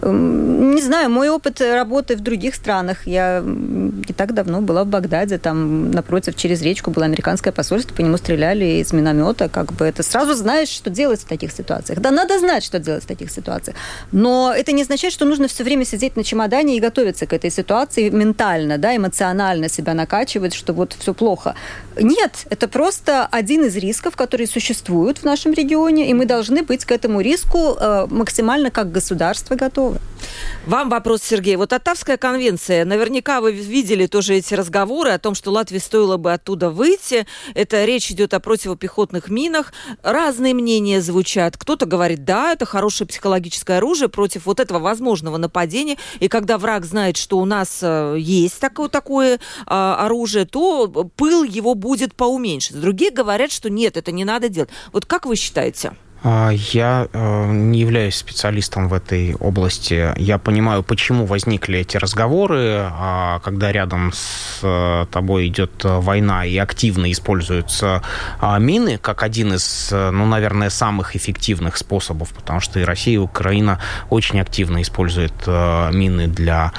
[0.02, 3.08] Эм, не знаю, мой опыт работы в других странах.
[3.08, 8.02] Я не так давно была в Багдаде, там напротив, через речку было американское посольство, по
[8.02, 9.50] нему стреляли из миномета.
[9.50, 12.00] Как бы это сразу знаешь, что делать в таких ситуациях.
[12.00, 13.78] Да, надо знать, что делать в таких ситуациях.
[14.12, 17.50] Но это не означает, что нужно все время сидеть на чемодане и готовиться к этой
[17.50, 21.56] ситуации ментально, да, эмоционально себя накачивать, что вот все плохо.
[22.00, 26.86] Нет, это просто один из рисков, которые существуют в нашем регионе, и мы должны быть
[26.86, 28.08] к этому риску э,
[28.38, 29.98] максимально как государство готовы.
[30.68, 31.56] Вам вопрос, Сергей.
[31.56, 32.86] Вот Оттавская конвенция.
[32.86, 37.26] Наверняка вы видели тоже эти разговоры о том, что Латвии стоило бы оттуда выйти.
[37.56, 39.74] Это речь идет о противопехотных минах.
[40.04, 41.58] Разные мнения звучат.
[41.58, 45.98] Кто-то говорит, да, это хорошее психологическое оружие против вот этого возможного нападения.
[46.20, 51.44] И когда враг знает, что у нас э, есть такое, такое а, оружие, то пыл
[51.44, 52.80] его будет поуменьшить.
[52.80, 54.70] Другие говорят, что нет, это не надо делать.
[54.92, 55.94] Вот как вы считаете?
[56.24, 60.14] А, я э, не являюсь специалистом в этой области.
[60.18, 66.58] Я понимаю, почему возникли эти разговоры, а когда рядом с э, тобой идет война и
[66.58, 68.02] активно используются
[68.40, 73.18] а, мины, как один из, ну, наверное, самых эффективных способов, потому что и Россия, и
[73.18, 76.72] Украина очень активно используют э, мины для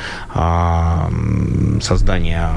[1.80, 2.50] создания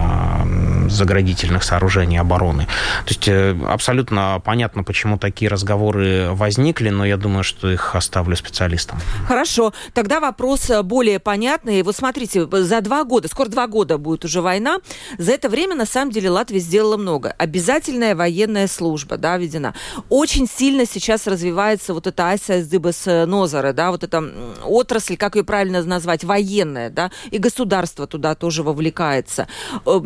[0.89, 2.67] заградительных сооружений обороны.
[3.05, 3.29] То есть
[3.67, 8.99] абсолютно понятно, почему такие разговоры возникли возникли, но я думаю, что их оставлю специалистам.
[9.27, 9.73] Хорошо.
[9.93, 11.83] Тогда вопрос э, более понятный.
[11.83, 14.79] Вот смотрите, за два года, скоро два года будет уже война,
[15.17, 17.35] за это время, на самом деле, Латвия сделала много.
[17.37, 19.73] Обязательная военная служба, да, введена.
[20.09, 24.23] Очень сильно сейчас развивается вот эта aizsardzības nozare, да, вот эта
[24.65, 29.47] отрасль, как ее правильно назвать, военная, да, и государство туда тоже вовлекается
[29.85, 29.99] э,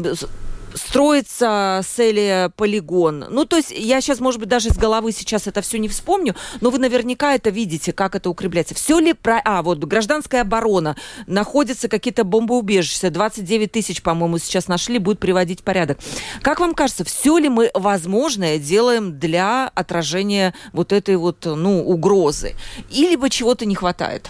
[0.75, 3.25] строится Селия полигон.
[3.29, 6.35] Ну, то есть я сейчас, может быть, даже из головы сейчас это все не вспомню,
[6.61, 8.75] но вы наверняка это видите, как это укрепляется.
[8.75, 9.41] Все ли про...
[9.43, 10.95] А, вот гражданская оборона,
[11.27, 15.99] находятся какие-то бомбоубежища, 29 тысяч, по-моему, сейчас нашли, будет приводить порядок.
[16.41, 22.55] Как вам кажется, все ли мы возможное делаем для отражения вот этой вот, ну, угрозы?
[22.89, 24.29] Или бы чего-то не хватает?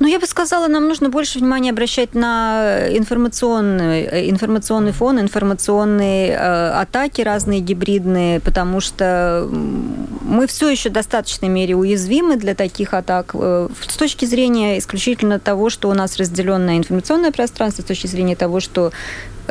[0.00, 6.30] Ну, я бы сказала, нам нужно больше внимания обращать на информационный, э, информационный фон, информационные
[6.30, 12.94] э, атаки разные гибридные, потому что мы все еще в достаточной мере уязвимы для таких
[12.94, 18.06] атак э, с точки зрения исключительно того, что у нас разделенное информационное пространство, с точки
[18.06, 18.92] зрения того, что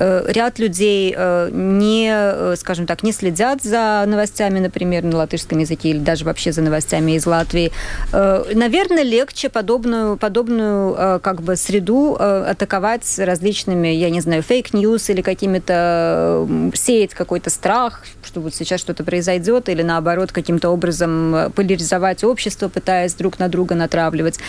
[0.02, 5.60] Э, ряд людей э, не, э, скажем так, не следят за новостями, например, на латышском
[5.60, 7.72] языке или даже вообще за новостями из Латвии.
[8.12, 15.22] Наверное, легче подобную, подобную как бы среду атаковать различными, я не знаю, fake news или
[15.22, 22.70] какими-то сеять какой-то страх, что вот сейчас что-то произойдет, или наоборот каким-то образом поляризовать общество,
[22.70, 24.40] пытаясь друг на друга натравливать.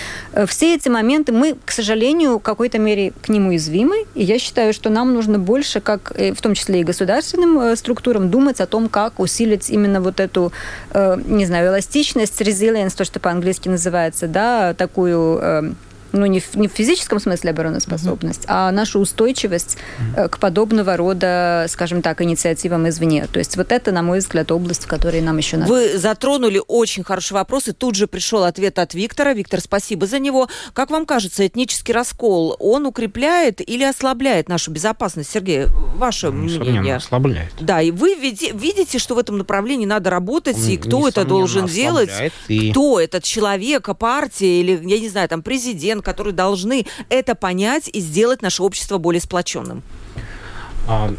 [0.47, 4.75] Все эти моменты мы, к сожалению, в какой-то мере к ним уязвимы, и я считаю,
[4.75, 8.89] что нам нужно больше, как в том числе и государственным э, структурам, думать о том,
[8.89, 10.53] как усилить именно вот эту,
[10.93, 15.73] э, не знаю, эластичность, resilience, то, что по-английски называется, да, такую э,
[16.13, 18.49] ну, не в, не в физическом смысле обороноспособность, mm-hmm.
[18.49, 20.29] а нашу устойчивость mm-hmm.
[20.29, 23.27] к подобного рода, скажем так, инициативам извне.
[23.27, 25.71] То есть вот это, на мой взгляд, область, в которой нам еще надо.
[25.73, 29.33] Вы затронули очень хороший вопрос, и тут же пришел ответ от Виктора.
[29.35, 30.49] Виктор, спасибо за него.
[30.73, 35.31] Как вам кажется, этнический раскол, он укрепляет или ослабляет нашу безопасность?
[35.31, 36.97] Сергей, ваше ну, мнение?
[36.97, 37.53] ослабляет.
[37.61, 42.11] Да, и вы видите, что в этом направлении надо работать, и кто это должен делать?
[42.49, 42.71] И...
[42.71, 48.01] Кто этот человек, партия или, я не знаю, там, президент, которые должны это понять и
[48.01, 49.83] сделать наше общество более сплоченным?
[50.87, 51.13] А,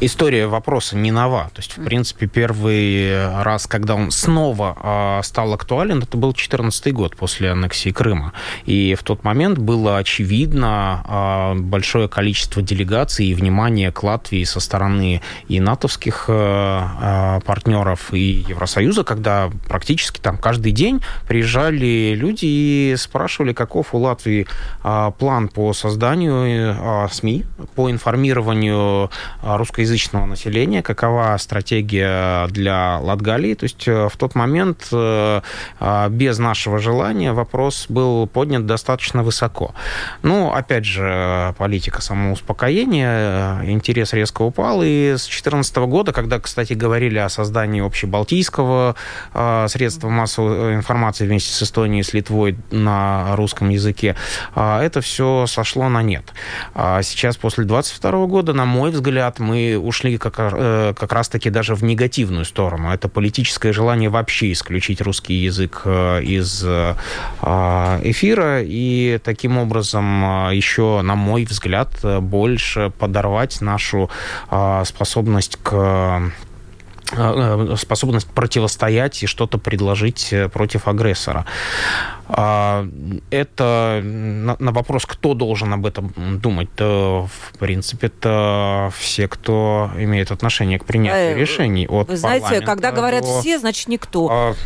[0.00, 1.50] история вопроса не нова.
[1.54, 6.92] То есть, в принципе, первый раз, когда он снова э, стал актуален, это был 2014
[6.92, 8.32] год после аннексии Крыма.
[8.64, 14.60] И в тот момент было очевидно э, большое количество делегаций и внимания к Латвии со
[14.60, 22.94] стороны и натовских э, партнеров, и Евросоюза, когда практически там каждый день приезжали люди и
[22.96, 24.46] спрашивали, каков у Латвии
[25.18, 29.10] план по созданию э, СМИ, по информированию
[29.56, 33.54] русскоязычного населения, какова стратегия для Латгалии.
[33.54, 34.88] То есть в тот момент
[36.10, 39.74] без нашего желания вопрос был поднят достаточно высоко.
[40.22, 47.18] Ну, опять же, политика самоуспокоения, интерес резко упал, и с 2014 года, когда, кстати, говорили
[47.18, 48.96] о создании общебалтийского
[49.68, 54.16] средства массовой информации вместе с Эстонией с Литвой на русском языке,
[54.54, 56.24] это все сошло на нет.
[56.74, 61.84] Сейчас, после 2022 года, на мой взгляд, мы ушли как, э, как раз-таки даже в
[61.84, 62.92] негативную сторону.
[62.92, 66.94] Это политическое желание вообще исключить русский язык э, из э,
[67.42, 74.10] эфира и таким образом еще, на мой взгляд, больше подорвать нашу
[74.84, 76.32] способность к
[77.76, 81.46] способность противостоять и что-то предложить против агрессора.
[82.28, 82.88] А,
[83.30, 90.32] это на вопрос, кто должен об этом думать, то, в принципе, это все, кто имеет
[90.32, 91.86] отношение к принятию э, решений.
[91.86, 93.40] От Вы знаете, когда говорят до...
[93.40, 94.56] все, значит никто.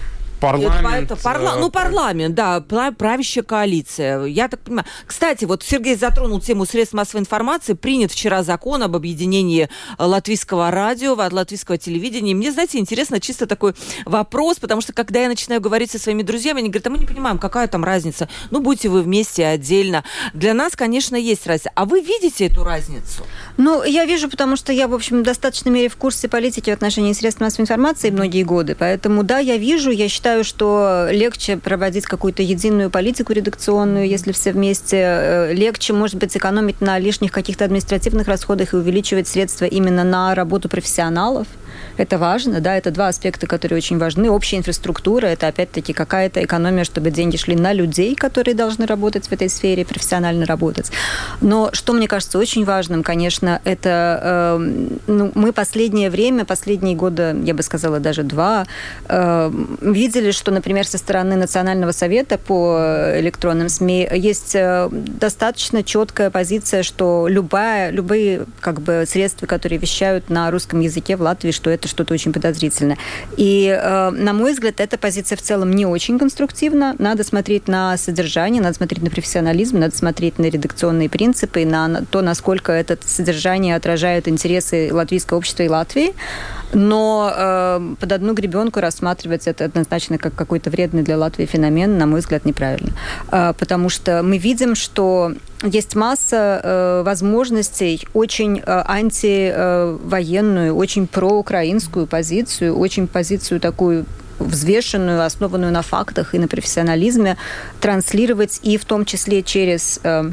[0.40, 1.10] Парламент.
[1.10, 1.56] Это, парла...
[1.58, 4.24] Ну, парламент, да, правящая коалиция.
[4.24, 4.86] Я так понимаю.
[5.06, 7.74] Кстати, вот Сергей затронул тему средств массовой информации.
[7.74, 9.68] Принят вчера закон об объединении
[9.98, 12.34] латвийского радио, латвийского телевидения.
[12.34, 13.74] мне, знаете, интересно чисто такой
[14.04, 17.06] вопрос, потому что когда я начинаю говорить со своими друзьями, они говорят, а мы не
[17.06, 18.28] понимаем, какая там разница.
[18.50, 20.04] Ну, будьте вы вместе отдельно.
[20.34, 21.70] Для нас, конечно, есть разница.
[21.74, 23.24] А вы видите эту разницу?
[23.56, 26.72] Ну, я вижу, потому что я, в общем, в достаточной мере в курсе политики в
[26.72, 28.74] отношении средств массовой информации многие годы.
[28.78, 34.30] Поэтому, да, я вижу, я считаю, считаю, что легче проводить какую-то единую политику редакционную, если
[34.30, 34.96] все вместе.
[34.96, 40.34] Э, легче, может быть, экономить на лишних каких-то административных расходах и увеличивать средства именно на
[40.34, 41.48] работу профессионалов.
[41.96, 44.30] Это важно, да, это два аспекта, которые очень важны.
[44.30, 49.32] Общая инфраструктура– это, опять-таки, какая-то экономия, чтобы деньги шли на людей, которые должны работать в
[49.32, 50.90] этой сфере, профессионально работать.
[51.40, 57.36] Но что мне кажется очень важным, конечно, это э, ну, мы последнее время, последние годы,
[57.44, 58.66] я бы сказала, даже два,
[59.08, 59.50] э,
[59.80, 62.78] видели, что, например, со стороны Национального совета по
[63.16, 70.30] электронным СМИ есть э, достаточно четкая позиция, что любая, любые как бы, средства, которые вещают
[70.30, 72.98] на русском языке в Латвии, что это что-то очень подозрительное.
[73.36, 76.94] И, э, на мой взгляд, эта позиция в целом не очень конструктивна.
[76.98, 82.22] Надо смотреть на содержание, надо смотреть на профессионализм, надо смотреть на редакционные принципы, на то,
[82.22, 86.14] насколько это содержание отражает интересы латвийского общества и Латвии.
[86.72, 92.06] Но э, под одну гребенку рассматривать это однозначно как какой-то вредный для Латвии феномен, на
[92.06, 92.92] мой взгляд, неправильно.
[93.30, 95.32] Э, потому что мы видим, что
[95.62, 104.06] есть масса э, возможностей очень э, антивоенную, очень проукраинскую позицию, очень позицию такую
[104.38, 107.36] взвешенную, основанную на фактах и на профессионализме,
[107.80, 110.30] транслировать и в том числе через э,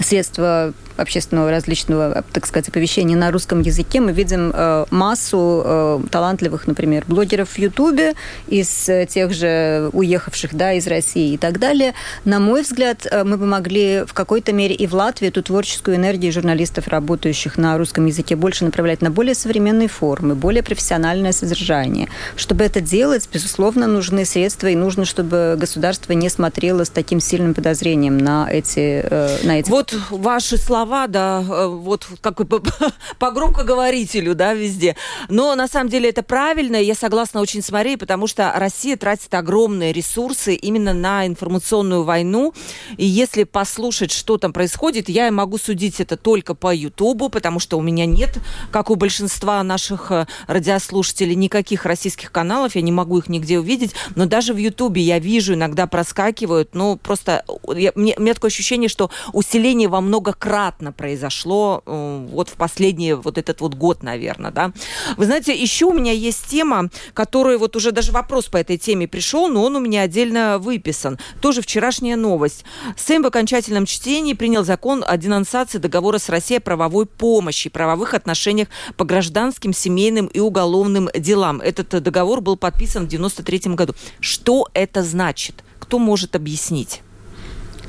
[0.00, 6.66] средства общественного различного, так сказать, оповещения на русском языке, мы видим э, массу э, талантливых,
[6.66, 8.14] например, блогеров в Ютубе
[8.46, 11.94] из э, тех же уехавших, да, из России и так далее.
[12.24, 16.32] На мой взгляд, мы бы могли в какой-то мере и в Латвии эту творческую энергию
[16.32, 22.08] журналистов, работающих на русском языке, больше направлять на более современные формы, более профессиональное содержание.
[22.36, 27.54] Чтобы это делать, безусловно, нужны средства, и нужно, чтобы государство не смотрело с таким сильным
[27.54, 29.04] подозрением на эти,
[29.44, 29.70] на эти...
[29.70, 32.60] Вот ваши слова слова, да, э, вот как по,
[33.18, 34.96] по громкоговорителю, да, везде.
[35.28, 39.32] Но на самом деле это правильно, я согласна очень с Марией, потому что Россия тратит
[39.32, 42.52] огромные ресурсы именно на информационную войну.
[42.98, 47.78] И если послушать, что там происходит, я могу судить это только по Ютубу, потому что
[47.78, 48.38] у меня нет,
[48.70, 53.94] как у большинства наших э, радиослушателей, никаких российских каналов, я не могу их нигде увидеть.
[54.14, 58.50] Но даже в Ютубе я вижу, иногда проскакивают, ну, просто я, мне, у меня такое
[58.50, 63.74] ощущение, что усиление во много крат внезапно произошло э, вот в последний вот этот вот
[63.74, 64.72] год, наверное, да.
[65.16, 69.06] Вы знаете, еще у меня есть тема, которая вот уже даже вопрос по этой теме
[69.06, 71.18] пришел, но он у меня отдельно выписан.
[71.40, 72.64] Тоже вчерашняя новость.
[72.96, 78.14] Сэм в окончательном чтении принял закон о денонсации договора с Россией о правовой помощи, правовых
[78.14, 81.60] отношениях по гражданским, семейным и уголовным делам.
[81.60, 83.94] Этот договор был подписан в 93 году.
[84.20, 85.64] Что это значит?
[85.78, 87.02] Кто может объяснить?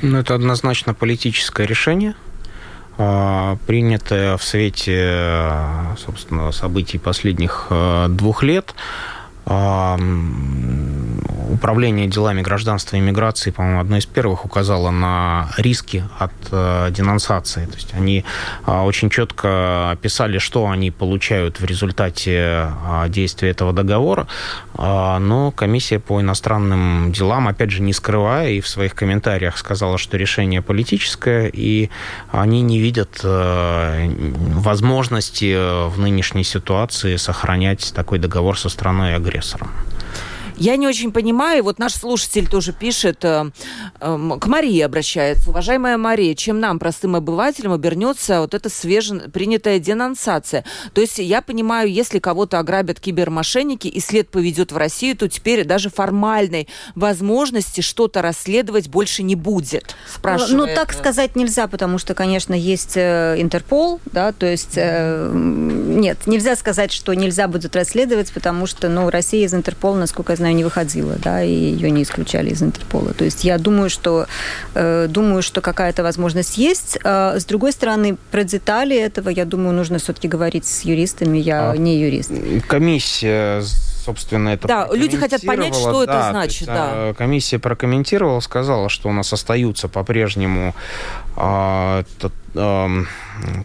[0.01, 2.15] Ну, это однозначно политическое решение.
[2.97, 8.73] А, принятое в свете, собственно, событий последних а, двух лет.
[11.53, 17.65] Управление делами гражданства и миграции, по-моему, одно из первых указало на риски от э, денонсации.
[17.67, 18.25] То есть они
[18.65, 24.25] э, очень четко описали, что они получают в результате э, действия этого договора,
[24.75, 29.99] э, но комиссия по иностранным делам, опять же, не скрывая, и в своих комментариях сказала,
[29.99, 31.91] что решение политическое, и
[32.31, 34.09] они не видят э,
[34.55, 39.69] возможности в нынешней ситуации сохранять такой договор со страной-агрессором.
[40.57, 43.49] Я не очень понимаю, вот наш слушатель тоже пишет, э,
[43.99, 45.49] э, к Марии обращается.
[45.49, 50.63] Уважаемая Мария, чем нам, простым обывателям, обернется вот эта свежепринятая денонсация?
[50.93, 55.65] То есть я понимаю, если кого-то ограбят кибермошенники и след поведет в Россию, то теперь
[55.65, 60.53] даже формальной возможности что-то расследовать больше не будет, спрашивает.
[60.53, 66.27] Ну, так сказать нельзя, потому что, конечно, есть э, Интерпол, да, то есть э, нет,
[66.27, 70.42] нельзя сказать, что нельзя будет расследовать, потому что, ну, Россия из Интерпола, насколько я знаю,
[70.51, 73.13] не выходила, да, и ее не исключали из Интерпола.
[73.13, 74.25] То есть я думаю, что,
[74.75, 76.97] э, думаю, что какая-то возможность есть.
[77.03, 81.37] Э, с другой стороны, про детали этого, я думаю, нужно все-таки говорить с юристами.
[81.37, 82.31] Я а не юрист.
[82.67, 83.63] Комиссия
[84.03, 86.61] собственно, это Да, люди хотят понять, что да, это значит.
[86.61, 86.89] Есть, да.
[86.91, 90.75] А, комиссия прокомментировала, сказала, что у нас остаются по-прежнему
[91.37, 92.03] э,
[92.53, 93.03] э,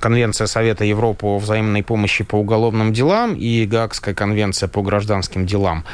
[0.00, 5.84] Конвенция Совета Европы о взаимной помощи по уголовным делам и Гаагская конвенция по гражданским делам.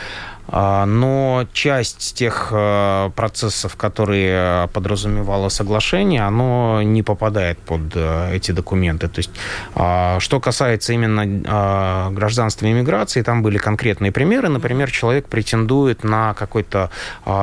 [0.57, 8.53] А, но часть тех э, процессов, которые подразумевало соглашение, оно не попадает под э, эти
[8.53, 9.09] документы.
[9.09, 9.33] То есть,
[9.75, 14.49] а, что касается именно а, гражданства и иммиграции, там были конкретные примеры.
[14.49, 16.91] Например, человек претендует на какой-то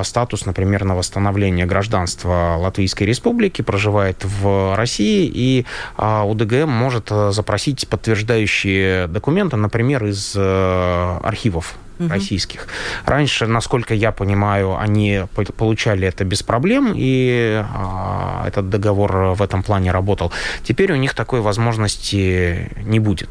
[0.04, 5.66] статус, например, на восстановление гражданства Латвийской Республики, проживает в России, и
[5.98, 11.76] УДГМ может э, запросить подтверждающие документы, например, из архивов
[12.06, 12.14] угу.
[12.14, 12.68] российских.
[13.06, 15.24] Раньше, насколько я понимаю, они
[15.58, 20.32] получали это без проблем, и а, этот договор в этом плане работал.
[20.64, 23.30] Теперь у них такой возможности не будет.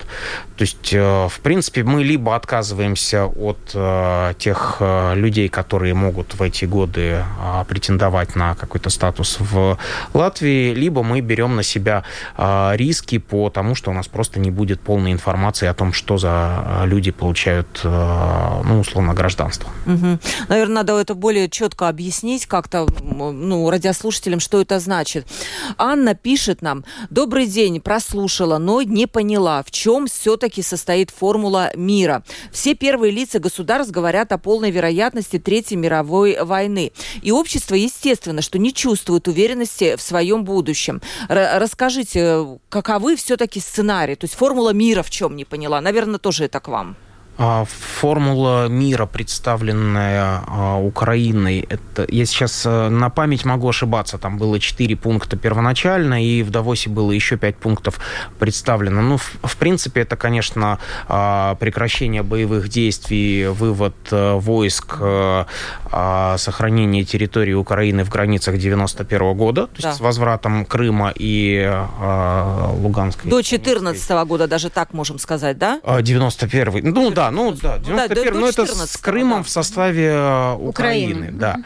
[0.56, 6.34] То есть, э, в принципе, мы либо отказываемся от э, тех э, людей, которые могут
[6.34, 9.78] в эти годы а, претендовать на какой-то статус в
[10.14, 12.04] Латвии, либо мы берем на себя
[12.36, 16.18] а, риски по тому, что у нас просто не будет полной информации о том, что
[16.18, 17.80] за люди получают
[18.62, 19.70] ну, условно, гражданство.
[19.86, 20.18] Угу.
[20.48, 25.26] Наверное, надо это более четко объяснить как-то ну, радиослушателям, что это значит.
[25.76, 32.22] Анна пишет нам, добрый день, прослушала, но не поняла, в чем все-таки состоит формула мира.
[32.52, 36.92] Все первые лица государств говорят о полной вероятности Третьей мировой войны.
[37.22, 41.00] И общество, естественно, что не чувствует уверенности в своем будущем.
[41.28, 44.14] Р расскажите, каковы все-таки сценарии?
[44.14, 45.80] То есть формула мира в чем не поняла?
[45.80, 46.96] Наверное, тоже это к вам.
[47.42, 54.36] А, формула мира, представленная а, Украиной, это я сейчас э, на память могу ошибаться, там
[54.36, 57.98] было 4 пункта первоначально, и в Давосе было еще 5 пунктов
[58.38, 59.00] представлено.
[59.00, 65.44] Ну, в, в принципе, это, конечно, а, прекращение боевых действий, вывод э, войск, э,
[66.36, 69.88] сохранение территории Украины в границах 91 года, то да.
[69.88, 71.68] есть с возвратом Крыма и
[72.82, 73.30] Луганской.
[73.30, 75.80] До 14 -го года, даже так можем сказать, да?
[76.02, 79.44] 91 Ну, да, ну да, 91 ну, это с Крымом да.
[79.44, 81.30] в составе э, Украины, Украины.
[81.32, 81.56] да.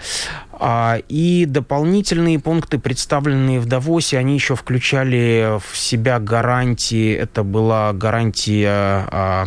[0.52, 7.92] А, и дополнительные пункты, представленные в Давосе, они еще включали в себя гарантии, это была
[7.92, 9.46] гарантия а,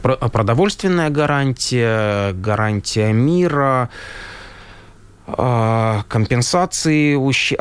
[0.00, 3.90] продовольственная гарантия, гарантия мира,
[5.26, 7.52] а, компенсации ущ...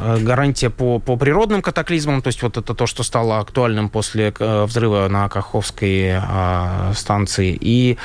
[0.00, 4.32] Э, гарантия по, по природным катаклизмам, то есть вот это то, что стало актуальным после
[4.38, 7.98] э, взрыва на Каховской а, станции, и,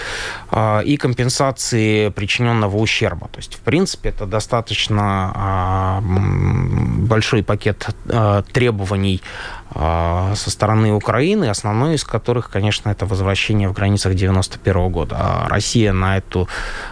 [0.52, 3.28] а, и компенсации причиненного ущерба.
[3.32, 9.22] То есть, в принципе, это достаточно а, большой пакет а, требований
[9.76, 15.16] со стороны Украины, основной из которых, конечно, это возвращение в границах 91 года.
[15.20, 16.48] А Россия на эту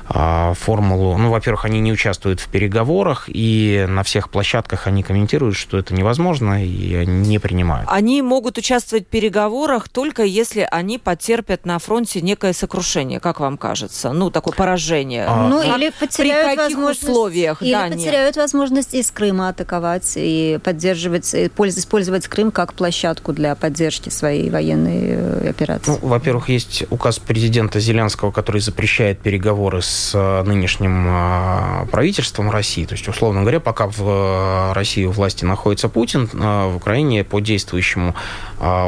[0.09, 5.55] а, формулу, ну, во-первых, они не участвуют в переговорах, и на всех площадках они комментируют,
[5.55, 7.87] что это невозможно, и не принимают.
[7.89, 13.57] Они могут участвовать в переговорах только если они потерпят на фронте некое сокрушение, как вам
[13.57, 14.11] кажется?
[14.11, 15.25] Ну, такое поражение.
[15.27, 17.61] А, ну, или потеряют При каких условиях?
[17.61, 18.43] Или да, потеряют нет.
[18.43, 25.49] возможность из Крыма атаковать и поддерживать, использовать Крым как площадку для поддержки своей военной э,
[25.49, 25.91] операции?
[25.91, 32.85] Ну, во-первых, есть указ президента Зеленского, который запрещает переговоры с э, нынешним э, правительством России.
[32.85, 38.15] То есть, условно говоря, пока в России у власти находится Путин, в Украине по действующему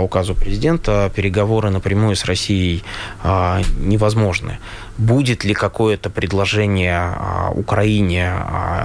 [0.01, 2.83] указу президента переговоры напрямую с Россией
[3.23, 4.59] невозможны
[4.97, 7.11] будет ли какое-то предложение
[7.53, 8.31] Украине,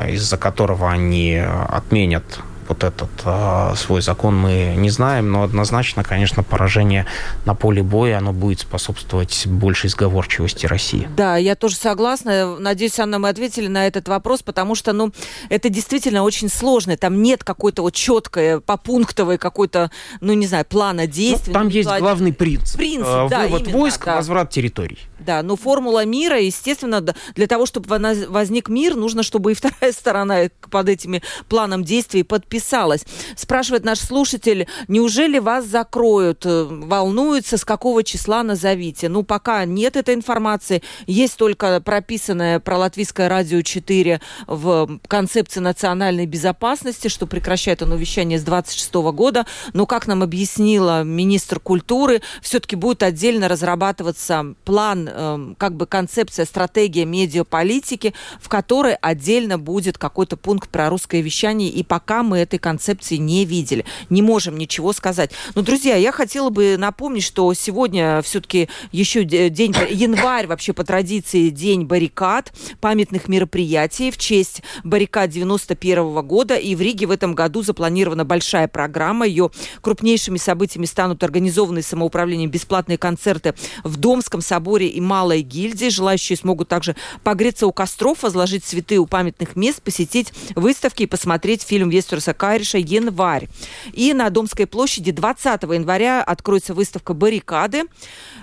[0.08, 2.40] из-за которого они отменят
[2.70, 7.04] вот этот э, свой закон мы не знаем, но однозначно, конечно, поражение
[7.44, 11.08] на поле боя, оно будет способствовать большей сговорчивости России.
[11.16, 12.56] Да, я тоже согласна.
[12.58, 15.12] Надеюсь, Анна, мы ответили на этот вопрос, потому что, ну,
[15.48, 16.96] это действительно очень сложно.
[16.96, 19.90] Там нет какой-то вот четкой, попунктовой какой-то,
[20.20, 21.52] ну, не знаю, плана действий.
[21.52, 22.76] Ну, там есть главный принцип.
[22.76, 24.16] Принцип, э, да, Вывод именно, войск, да.
[24.16, 24.98] возврат территорий.
[25.18, 27.88] Да, но формула мира, естественно, для того, чтобы
[28.28, 32.22] возник мир, нужно, чтобы и вторая сторона под этими планом действий
[32.60, 33.04] подписалась.
[33.36, 36.44] Спрашивает наш слушатель, неужели вас закроют?
[36.44, 39.08] Э, волнуются, с какого числа назовите?
[39.08, 40.82] Ну, пока нет этой информации.
[41.06, 48.38] Есть только прописанное про Латвийское радио 4 в концепции национальной безопасности, что прекращает оно вещание
[48.38, 49.46] с 26 года.
[49.72, 56.44] Но, как нам объяснила министр культуры, все-таки будет отдельно разрабатываться план Эм, как бы концепция,
[56.44, 62.58] стратегия медиаполитики, в которой отдельно будет какой-то пункт про русское вещание, и пока мы этой
[62.58, 63.84] концепции не видели.
[64.08, 65.30] Не можем ничего сказать.
[65.54, 71.50] Но, друзья, я хотела бы напомнить, что сегодня все-таки еще день, январь вообще по традиции
[71.50, 77.34] день баррикад, памятных мероприятий в честь баррикад 91 -го года, и в Риге в этом
[77.34, 79.26] году запланирована большая программа.
[79.26, 85.88] Ее крупнейшими событиями станут организованные самоуправлением бесплатные концерты в Домском соборе и Малой гильдии.
[85.88, 91.62] Желающие смогут также погреться у костров, возложить цветы у памятных мест, посетить выставки и посмотреть
[91.62, 93.48] фильм Вестерса Кайриша «Январь».
[93.92, 97.82] И на Домской площади 20 января откроется выставка «Баррикады».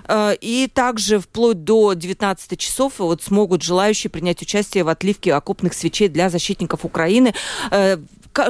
[0.06, 5.74] Э, и также вплоть до 19 часов вот смогут желающие принять участие в отливке окопных
[5.74, 7.34] свечей для защитников Украины.
[7.72, 7.96] Э,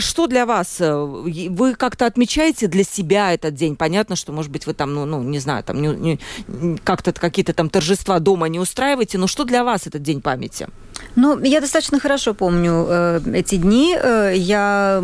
[0.01, 0.81] что для вас?
[0.81, 3.75] Э, вы как-то отмечаете для себя этот день?
[3.75, 7.55] Понятно, что, может быть, вы там, ну, ну не знаю, там не, не, как-то какие-то
[7.55, 10.69] там торжества дома не устраиваете, но что для вас этот день памяти?
[11.17, 13.97] Ну, я достаточно хорошо помню э, эти дни.
[14.01, 15.03] Э, я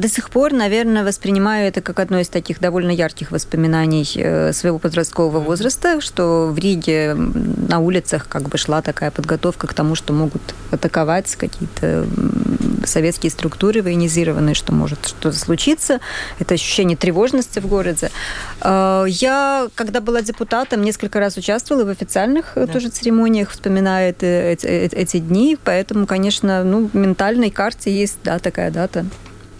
[0.00, 4.78] до сих пор, наверное, воспринимаю это как одно из таких довольно ярких воспоминаний э, своего
[4.78, 10.12] подросткового возраста, что в Риге на улицах как бы шла такая подготовка к тому, что
[10.12, 12.06] могут атаковать какие-то
[12.84, 16.00] советские структуры военизированные, что может что-то случиться.
[16.38, 18.10] Это ощущение тревожности в городе.
[18.62, 22.66] Э, я, когда была депутатом, несколько раз участвовала в официальных да.
[22.66, 28.70] тоже церемониях, вспоминая эти, эти дни, поэтому, конечно, ну, в ментальной карте есть да, такая
[28.70, 29.06] дата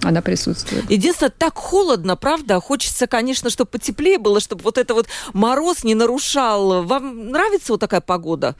[0.02, 0.90] она присутствует.
[0.90, 2.58] Единственное, так холодно, правда?
[2.60, 6.84] Хочется, конечно, чтобы потеплее было, чтобы вот это вот мороз не нарушал.
[6.84, 8.56] Вам нравится вот такая погода?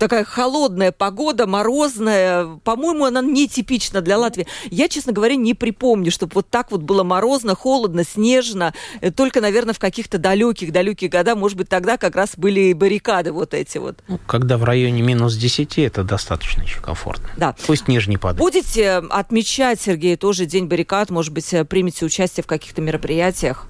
[0.00, 2.58] Такая холодная погода, морозная.
[2.64, 4.46] По-моему, она нетипична для Латвии.
[4.70, 8.74] Я, честно говоря, не припомню, чтобы вот так вот было морозно, холодно, снежно.
[9.00, 13.54] Э, только, наверное, в каких-то далеких-далеких годах, может быть, тогда как раз были баррикады вот
[13.54, 13.98] эти вот.
[14.08, 17.28] Ну, когда в районе минус 10, это достаточно еще комфортно.
[17.36, 17.54] Да.
[17.66, 18.40] Пусть ниже не падает.
[18.40, 21.10] Будете отмечать, Сергей, тоже День баррикад?
[21.10, 23.66] Может быть, э, примете участие в каких-то мероприятиях?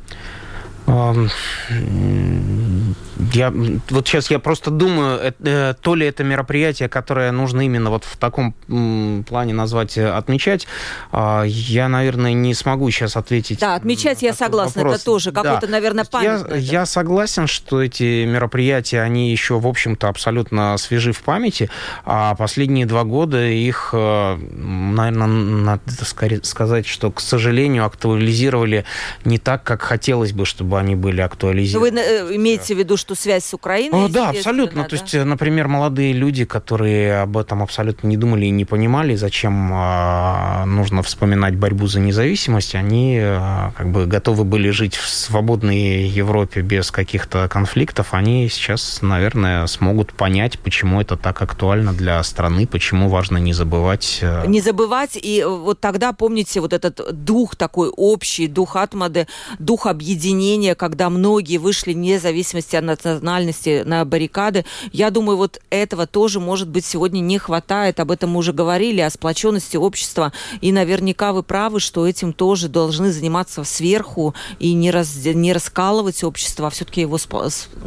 [3.33, 3.53] Я,
[3.91, 8.16] вот сейчас я просто думаю, э, то ли это мероприятие, которое нужно именно вот в
[8.16, 8.53] таком
[9.24, 10.66] плане назвать, э, отмечать,
[11.12, 13.61] э, я, наверное, не смогу сейчас ответить.
[13.61, 14.97] Да, отмечать я согласна, вопрос.
[14.97, 15.72] это тоже какой-то, да.
[15.72, 16.45] наверное, память.
[16.51, 21.70] Я, я согласен, что эти мероприятия, они еще, в общем-то, абсолютно свежи в памяти,
[22.05, 25.81] а последние два года их, э, наверное, надо
[26.43, 28.85] сказать, что, к сожалению, актуализировали
[29.24, 32.24] не так, как хотелось бы, чтобы они были актуализированы.
[32.24, 34.07] Вы имеете в виду, что связь с Украиной?
[34.07, 34.83] О, да, абсолютно.
[34.83, 34.89] Да?
[34.89, 39.73] То есть, например, молодые люди, которые об этом абсолютно не думали и не понимали, зачем
[39.73, 46.05] э, нужно вспоминать борьбу за независимость, они э, как бы готовы были жить в свободной
[46.05, 52.66] Европе без каких-то конфликтов, они сейчас, наверное, смогут понять, почему это так актуально для страны,
[52.66, 54.18] почему важно не забывать.
[54.23, 54.45] Э...
[54.47, 59.27] Не забывать, и вот тогда, помните, вот этот дух такой общий, дух Атмады,
[59.59, 62.85] дух объединения, когда многие вышли вне зависимости от
[63.15, 64.65] национальности на баррикады.
[64.93, 68.01] Я думаю, вот этого тоже, может быть, сегодня не хватает.
[68.01, 70.33] Об этом мы уже говорили, о сплоченности общества.
[70.61, 76.25] И наверняка вы правы, что этим тоже должны заниматься сверху и не, раз, не раскалывать
[76.25, 77.19] общество, а все-таки его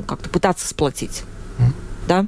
[0.07, 1.23] как-то пытаться сплотить.
[1.57, 1.73] Mm.
[2.07, 2.25] Да?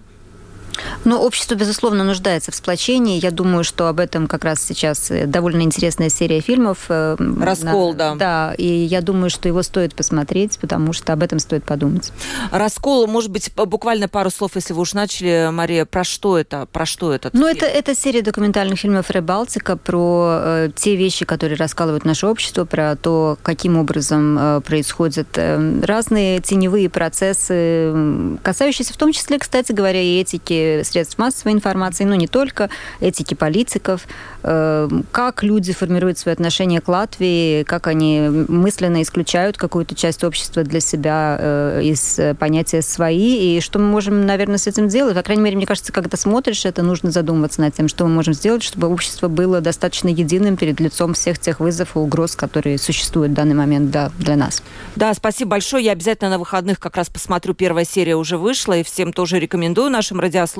[1.03, 3.19] Ну, общество, безусловно, нуждается в сплочении.
[3.19, 6.85] Я думаю, что об этом как раз сейчас э, довольно интересная серия фильмов.
[6.89, 7.97] Э, Раскол, на...
[7.97, 8.15] да.
[8.15, 12.11] Да, и я думаю, что его стоит посмотреть, потому что об этом стоит подумать.
[12.51, 16.65] Раскол, может быть, буквально пару слов, если вы уж начали, Мария, про что это?
[16.71, 17.29] Про что это?
[17.33, 22.65] Ну, это, это серия документальных фильмов Рыбалтика про э, те вещи, которые раскалывают наше общество,
[22.65, 29.71] про то, каким образом э, происходят э, разные теневые процессы, касающиеся в том числе, кстати
[29.71, 34.07] говоря, и этики средств массовой информации, но не только, этики политиков,
[34.43, 40.63] э, как люди формируют свои отношения к Латвии, как они мысленно исключают какую-то часть общества
[40.63, 45.15] для себя э, из понятия «свои», и что мы можем, наверное, с этим делать.
[45.15, 48.33] По крайней мере, мне кажется, когда смотришь это, нужно задумываться над тем, что мы можем
[48.33, 53.31] сделать, чтобы общество было достаточно единым перед лицом всех тех вызовов и угроз, которые существуют
[53.31, 54.63] в данный момент да, для нас.
[54.95, 55.85] Да, спасибо большое.
[55.85, 57.53] Я обязательно на выходных как раз посмотрю.
[57.53, 60.54] Первая серия уже вышла, и всем тоже рекомендую нашим радиослушателям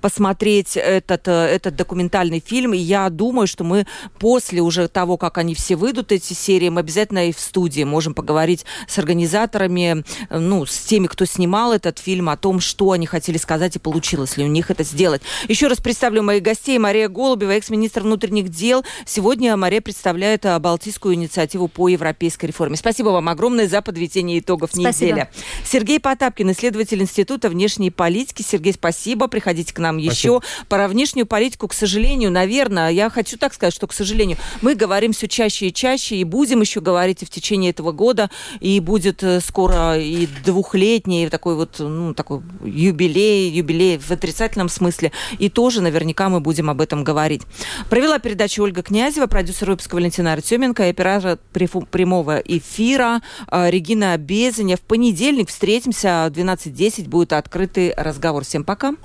[0.00, 2.74] посмотреть этот, э, этот документальный фильм.
[2.74, 3.86] И я думаю, что мы
[4.18, 8.14] после уже того, как они все выйдут, эти серии, мы обязательно и в студии можем
[8.14, 13.38] поговорить с организаторами, ну, с теми, кто снимал этот фильм, о том, что они хотели
[13.38, 15.22] сказать и получилось ли у них это сделать.
[15.48, 16.78] Еще раз представлю моих гостей.
[16.78, 18.84] Мария Голубева, экс-министр внутренних дел.
[19.04, 22.76] Сегодня Мария представляет э, Балтийскую инициативу по европейской реформе.
[22.76, 24.88] Спасибо вам огромное за подведение итогов спасибо.
[24.90, 25.28] недели.
[25.64, 28.42] Сергей Потапкин, исследователь Института внешней политики.
[28.42, 29.15] Сергей, спасибо.
[29.26, 30.12] Приходите к нам Спасибо.
[30.12, 30.40] еще.
[30.68, 35.12] Про внешнюю политику, к сожалению, наверное, я хочу так сказать, что, к сожалению, мы говорим
[35.12, 39.22] все чаще и чаще, и будем еще говорить и в течение этого года, и будет
[39.22, 45.80] э, скоро и двухлетний такой вот, ну, такой юбилей, юбилей в отрицательном смысле, и тоже
[45.80, 47.42] наверняка мы будем об этом говорить.
[47.90, 54.76] Провела передачу Ольга Князева, продюсер выпуска Валентина Артеменко, и оператор прямого эфира э, Регина Безеня.
[54.76, 58.44] В понедельник встретимся в 12.10, будет открытый разговор.
[58.44, 58.94] Всем пока.